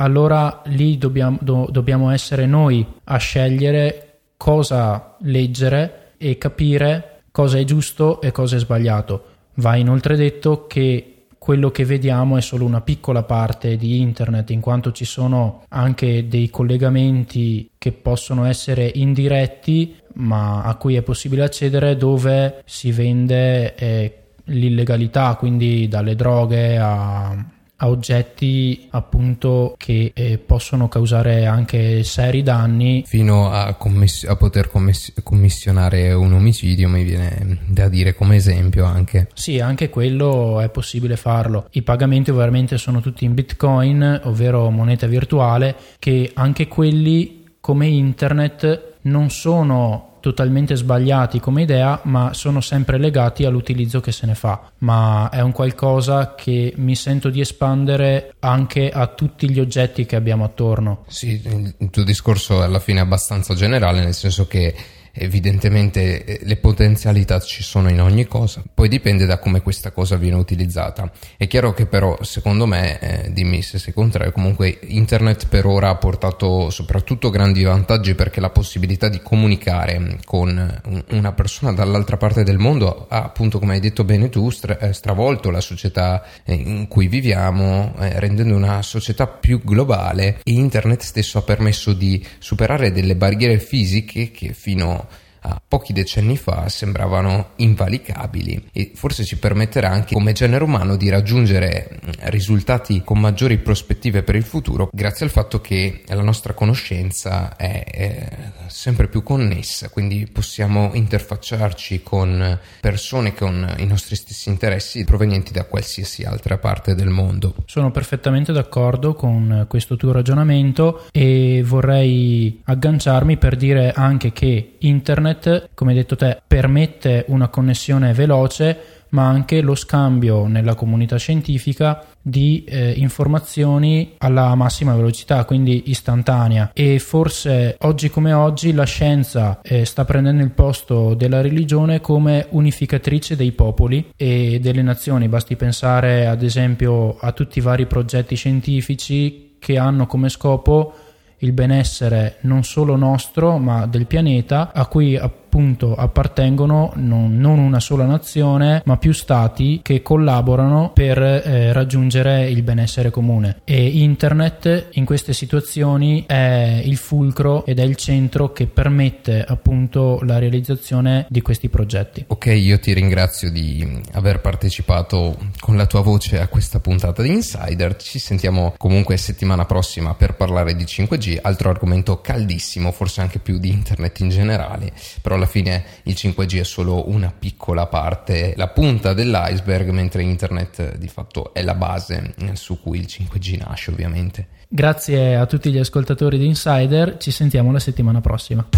allora 0.00 0.62
lì 0.66 0.98
dobbiamo, 0.98 1.38
do, 1.40 1.68
dobbiamo 1.70 2.10
essere 2.10 2.46
noi 2.46 2.86
a 3.04 3.16
scegliere 3.16 4.20
cosa 4.36 5.16
leggere 5.20 6.12
e 6.18 6.38
capire 6.38 7.22
cosa 7.30 7.58
è 7.58 7.64
giusto 7.64 8.20
e 8.20 8.30
cosa 8.30 8.56
è 8.56 8.58
sbagliato. 8.58 9.24
Va 9.54 9.76
inoltre 9.76 10.16
detto 10.16 10.66
che 10.66 11.14
quello 11.38 11.70
che 11.70 11.84
vediamo 11.84 12.36
è 12.36 12.40
solo 12.40 12.64
una 12.64 12.80
piccola 12.80 13.22
parte 13.22 13.76
di 13.76 14.00
internet, 14.00 14.50
in 14.50 14.60
quanto 14.60 14.92
ci 14.92 15.04
sono 15.04 15.64
anche 15.68 16.28
dei 16.28 16.50
collegamenti 16.50 17.70
che 17.78 17.92
possono 17.92 18.44
essere 18.44 18.90
indiretti, 18.94 19.96
ma 20.14 20.62
a 20.62 20.74
cui 20.76 20.96
è 20.96 21.02
possibile 21.02 21.44
accedere 21.44 21.96
dove 21.96 22.62
si 22.64 22.92
vende 22.92 23.74
eh, 23.74 24.18
l'illegalità, 24.44 25.34
quindi 25.36 25.88
dalle 25.88 26.14
droghe 26.14 26.78
a 26.78 27.56
a 27.80 27.88
oggetti 27.88 28.88
appunto 28.90 29.74
che 29.76 30.10
eh, 30.14 30.38
possono 30.38 30.88
causare 30.88 31.46
anche 31.46 32.02
seri 32.02 32.42
danni. 32.42 33.04
Fino 33.06 33.50
a, 33.50 33.74
commess- 33.74 34.24
a 34.24 34.36
poter 34.36 34.68
commess- 34.68 35.12
commissionare 35.22 36.12
un 36.12 36.32
omicidio 36.32 36.88
mi 36.88 37.04
viene 37.04 37.58
da 37.66 37.88
dire 37.88 38.14
come 38.14 38.36
esempio 38.36 38.84
anche. 38.84 39.28
Sì 39.34 39.60
anche 39.60 39.90
quello 39.90 40.60
è 40.60 40.68
possibile 40.70 41.16
farlo. 41.16 41.68
I 41.72 41.82
pagamenti 41.82 42.30
ovviamente 42.30 42.78
sono 42.78 43.00
tutti 43.00 43.24
in 43.24 43.34
bitcoin 43.34 44.22
ovvero 44.24 44.70
moneta 44.70 45.06
virtuale 45.06 45.76
che 45.98 46.30
anche 46.34 46.66
quelli 46.66 47.44
come 47.60 47.86
internet 47.86 48.94
non 49.02 49.30
sono 49.30 50.07
totalmente 50.28 50.76
sbagliati 50.76 51.40
come 51.40 51.62
idea, 51.62 52.00
ma 52.04 52.34
sono 52.34 52.60
sempre 52.60 52.98
legati 52.98 53.44
all'utilizzo 53.44 54.00
che 54.00 54.12
se 54.12 54.26
ne 54.26 54.34
fa. 54.34 54.70
Ma 54.78 55.30
è 55.30 55.40
un 55.40 55.52
qualcosa 55.52 56.34
che 56.34 56.74
mi 56.76 56.94
sento 56.94 57.30
di 57.30 57.40
espandere 57.40 58.34
anche 58.40 58.90
a 58.90 59.06
tutti 59.06 59.48
gli 59.48 59.58
oggetti 59.58 60.04
che 60.04 60.16
abbiamo 60.16 60.44
attorno. 60.44 61.04
Sì, 61.06 61.40
il 61.78 61.90
tuo 61.90 62.04
discorso 62.04 62.60
è 62.60 62.64
alla 62.64 62.78
fine 62.78 63.00
abbastanza 63.00 63.54
generale, 63.54 64.00
nel 64.00 64.14
senso 64.14 64.46
che 64.46 64.74
evidentemente 65.18 66.24
eh, 66.24 66.40
le 66.42 66.56
potenzialità 66.56 67.38
ci 67.40 67.62
sono 67.62 67.88
in 67.88 68.00
ogni 68.00 68.26
cosa, 68.26 68.62
poi 68.72 68.88
dipende 68.88 69.26
da 69.26 69.38
come 69.38 69.60
questa 69.60 69.90
cosa 69.90 70.16
viene 70.16 70.36
utilizzata. 70.36 71.10
È 71.36 71.46
chiaro 71.46 71.72
che 71.72 71.86
però, 71.86 72.18
secondo 72.22 72.66
me, 72.66 72.98
eh, 72.98 73.32
dimmi 73.32 73.62
se 73.62 73.78
sei 73.78 73.92
contrario, 73.92 74.32
comunque 74.32 74.78
internet 74.82 75.48
per 75.48 75.66
ora 75.66 75.90
ha 75.90 75.96
portato 75.96 76.70
soprattutto 76.70 77.30
grandi 77.30 77.62
vantaggi 77.62 78.14
perché 78.14 78.40
la 78.40 78.50
possibilità 78.50 79.08
di 79.08 79.20
comunicare 79.20 80.18
con 80.24 80.80
una 81.10 81.32
persona 81.32 81.72
dall'altra 81.72 82.16
parte 82.16 82.42
del 82.42 82.58
mondo 82.58 83.06
ha 83.08 83.22
appunto, 83.22 83.58
come 83.58 83.74
hai 83.74 83.80
detto 83.80 84.04
bene 84.04 84.28
tu, 84.28 84.50
stra- 84.50 84.78
eh, 84.78 84.92
stravolto 84.92 85.50
la 85.50 85.60
società 85.60 86.24
eh, 86.44 86.54
in 86.54 86.88
cui 86.88 87.08
viviamo, 87.08 87.94
eh, 87.98 88.18
rendendo 88.20 88.54
una 88.54 88.82
società 88.82 89.26
più 89.26 89.60
globale 89.62 90.40
e 90.42 90.52
internet 90.52 91.02
stesso 91.02 91.38
ha 91.38 91.42
permesso 91.42 91.92
di 91.92 92.24
superare 92.38 92.92
delle 92.92 93.16
barriere 93.16 93.58
fisiche 93.58 94.30
che 94.30 94.52
fino 94.52 95.07
a 95.40 95.60
pochi 95.66 95.92
decenni 95.92 96.36
fa 96.36 96.68
sembravano 96.68 97.50
invalicabili 97.56 98.68
e 98.72 98.92
forse 98.94 99.24
ci 99.24 99.38
permetterà 99.38 99.90
anche 99.90 100.14
come 100.14 100.32
genere 100.32 100.64
umano 100.64 100.96
di 100.96 101.08
raggiungere 101.08 102.00
risultati 102.24 103.02
con 103.02 103.18
maggiori 103.18 103.58
prospettive 103.58 104.22
per 104.22 104.34
il 104.34 104.44
futuro 104.44 104.88
grazie 104.92 105.24
al 105.26 105.30
fatto 105.30 105.60
che 105.60 106.02
la 106.06 106.22
nostra 106.22 106.52
conoscenza 106.52 107.56
è, 107.56 107.84
è 107.84 108.28
sempre 108.68 109.08
più 109.08 109.22
connessa, 109.22 109.88
quindi 109.88 110.28
possiamo 110.30 110.90
interfacciarci 110.94 112.02
con 112.02 112.58
persone 112.80 113.34
con 113.34 113.74
i 113.78 113.86
nostri 113.86 114.16
stessi 114.16 114.48
interessi 114.48 115.04
provenienti 115.04 115.52
da 115.52 115.64
qualsiasi 115.64 116.24
altra 116.24 116.58
parte 116.58 116.94
del 116.94 117.08
mondo. 117.08 117.54
Sono 117.66 117.90
perfettamente 117.90 118.52
d'accordo 118.52 119.14
con 119.14 119.66
questo 119.68 119.96
tuo 119.96 120.12
ragionamento 120.12 121.06
e 121.12 121.62
vorrei 121.64 122.60
agganciarmi 122.64 123.36
per 123.36 123.56
dire 123.56 123.92
anche 123.92 124.32
che 124.32 124.76
internet, 124.78 125.27
come 125.74 125.90
hai 125.90 125.96
detto 125.96 126.16
te, 126.16 126.40
permette 126.46 127.24
una 127.28 127.48
connessione 127.48 128.12
veloce 128.12 128.96
ma 129.10 129.26
anche 129.26 129.60
lo 129.60 129.74
scambio 129.74 130.46
nella 130.46 130.74
comunità 130.74 131.16
scientifica 131.16 132.04
di 132.20 132.64
eh, 132.64 132.92
informazioni 132.96 134.14
alla 134.18 134.54
massima 134.54 134.94
velocità, 134.94 135.44
quindi 135.44 135.84
istantanea. 135.86 136.72
E 136.74 136.98
forse 136.98 137.76
oggi 137.80 138.10
come 138.10 138.32
oggi 138.32 138.72
la 138.72 138.84
scienza 138.84 139.60
eh, 139.62 139.84
sta 139.84 140.04
prendendo 140.04 140.42
il 140.42 140.50
posto 140.50 141.14
della 141.14 141.40
religione 141.40 142.00
come 142.00 142.46
unificatrice 142.50 143.36
dei 143.36 143.52
popoli 143.52 144.12
e 144.16 144.58
delle 144.60 144.82
nazioni. 144.82 145.28
Basti 145.28 145.56
pensare 145.56 146.26
ad 146.26 146.42
esempio 146.42 147.16
a 147.18 147.32
tutti 147.32 147.58
i 147.58 147.62
vari 147.62 147.86
progetti 147.86 148.34
scientifici 148.34 149.56
che 149.58 149.78
hanno 149.78 150.06
come 150.06 150.28
scopo 150.28 150.94
il 151.38 151.52
benessere 151.52 152.36
non 152.42 152.64
solo 152.64 152.96
nostro 152.96 153.58
ma 153.58 153.86
del 153.86 154.06
pianeta 154.06 154.72
a 154.72 154.86
cui 154.86 155.16
appunto 155.16 155.47
appartengono 155.96 156.92
non, 156.96 157.38
non, 157.38 157.58
una 157.58 157.80
sola 157.80 158.04
nazione 158.04 158.82
ma 158.84 158.96
più 158.96 159.12
stati 159.12 159.80
che 159.82 160.02
collaborano 160.02 160.92
per 160.92 161.18
eh, 161.18 161.72
raggiungere 161.72 162.48
il 162.48 162.62
benessere 162.62 163.10
comune. 163.10 163.60
E 163.64 163.86
internet 163.86 164.88
in 164.92 165.04
queste 165.04 165.32
situazioni 165.32 166.24
è 166.26 166.80
il 166.84 166.96
fulcro 166.96 167.64
ed 167.64 167.78
è 167.78 167.82
il 167.82 167.96
centro 167.96 168.52
che 168.52 168.66
permette 168.66 169.44
appunto 169.44 170.20
la 170.22 170.38
realizzazione 170.38 171.26
di 171.28 171.40
questi 171.40 171.68
progetti. 171.68 172.24
Ok 172.28 172.46
io 172.46 172.78
ti 172.78 172.92
ringrazio 172.92 173.50
di 173.50 174.00
aver 174.12 174.40
partecipato 174.40 175.36
con 175.60 175.76
la 175.76 175.86
tua 175.86 176.02
voce 176.02 176.40
a 176.40 176.48
questa 176.48 176.80
puntata 176.80 177.22
di 177.22 177.30
Insider. 177.30 177.96
Ci 177.96 178.18
sentiamo 178.18 178.74
comunque 178.76 179.16
settimana 179.16 179.64
prossima 179.64 180.14
per 180.14 180.34
parlare 180.34 180.74
di 180.74 180.84
5G 180.84 181.38
altro 181.40 181.70
argomento 181.70 182.20
caldissimo 182.20 182.92
forse 182.92 183.20
anche 183.20 183.38
più 183.38 183.58
di 183.58 183.70
internet 183.70 184.20
in 184.20 184.28
generale 184.28 184.92
però 185.22 185.36
alla 185.38 185.46
fine 185.46 185.84
il 186.04 186.14
5G 186.16 186.60
è 186.60 186.64
solo 186.64 187.08
una 187.08 187.32
piccola 187.36 187.86
parte, 187.86 188.52
la 188.56 188.68
punta 188.68 189.14
dell'iceberg, 189.14 189.88
mentre 189.90 190.22
internet 190.22 190.96
di 190.96 191.08
fatto 191.08 191.54
è 191.54 191.62
la 191.62 191.74
base 191.74 192.34
su 192.52 192.80
cui 192.80 192.98
il 192.98 193.06
5G 193.08 193.58
nasce 193.58 193.90
ovviamente. 193.90 194.48
Grazie 194.68 195.36
a 195.36 195.46
tutti 195.46 195.70
gli 195.70 195.78
ascoltatori 195.78 196.36
di 196.38 196.46
Insider, 196.46 197.16
ci 197.18 197.30
sentiamo 197.30 197.72
la 197.72 197.78
settimana 197.78 198.20
prossima. 198.20 198.68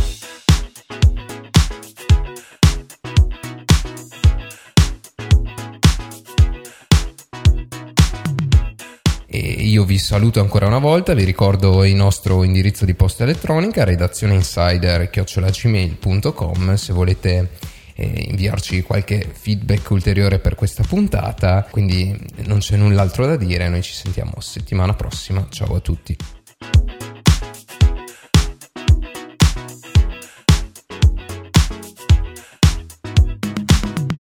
Io 9.80 9.86
vi 9.86 9.98
saluto 9.98 10.40
ancora 10.40 10.66
una 10.66 10.78
volta, 10.78 11.14
vi 11.14 11.24
ricordo 11.24 11.86
il 11.86 11.94
nostro 11.94 12.44
indirizzo 12.44 12.84
di 12.84 12.92
posta 12.92 13.22
elettronica, 13.22 13.82
redazione 13.82 14.34
insider-gmail.com 14.34 16.74
se 16.74 16.92
volete 16.92 17.52
eh, 17.94 18.26
inviarci 18.28 18.82
qualche 18.82 19.26
feedback 19.32 19.88
ulteriore 19.88 20.38
per 20.38 20.54
questa 20.54 20.82
puntata. 20.82 21.66
Quindi 21.70 22.14
non 22.44 22.58
c'è 22.58 22.76
null'altro 22.76 23.24
da 23.24 23.36
dire, 23.36 23.70
noi 23.70 23.80
ci 23.80 23.94
sentiamo 23.94 24.34
settimana 24.40 24.92
prossima. 24.92 25.46
Ciao 25.48 25.74
a 25.74 25.80
tutti. 25.80 26.14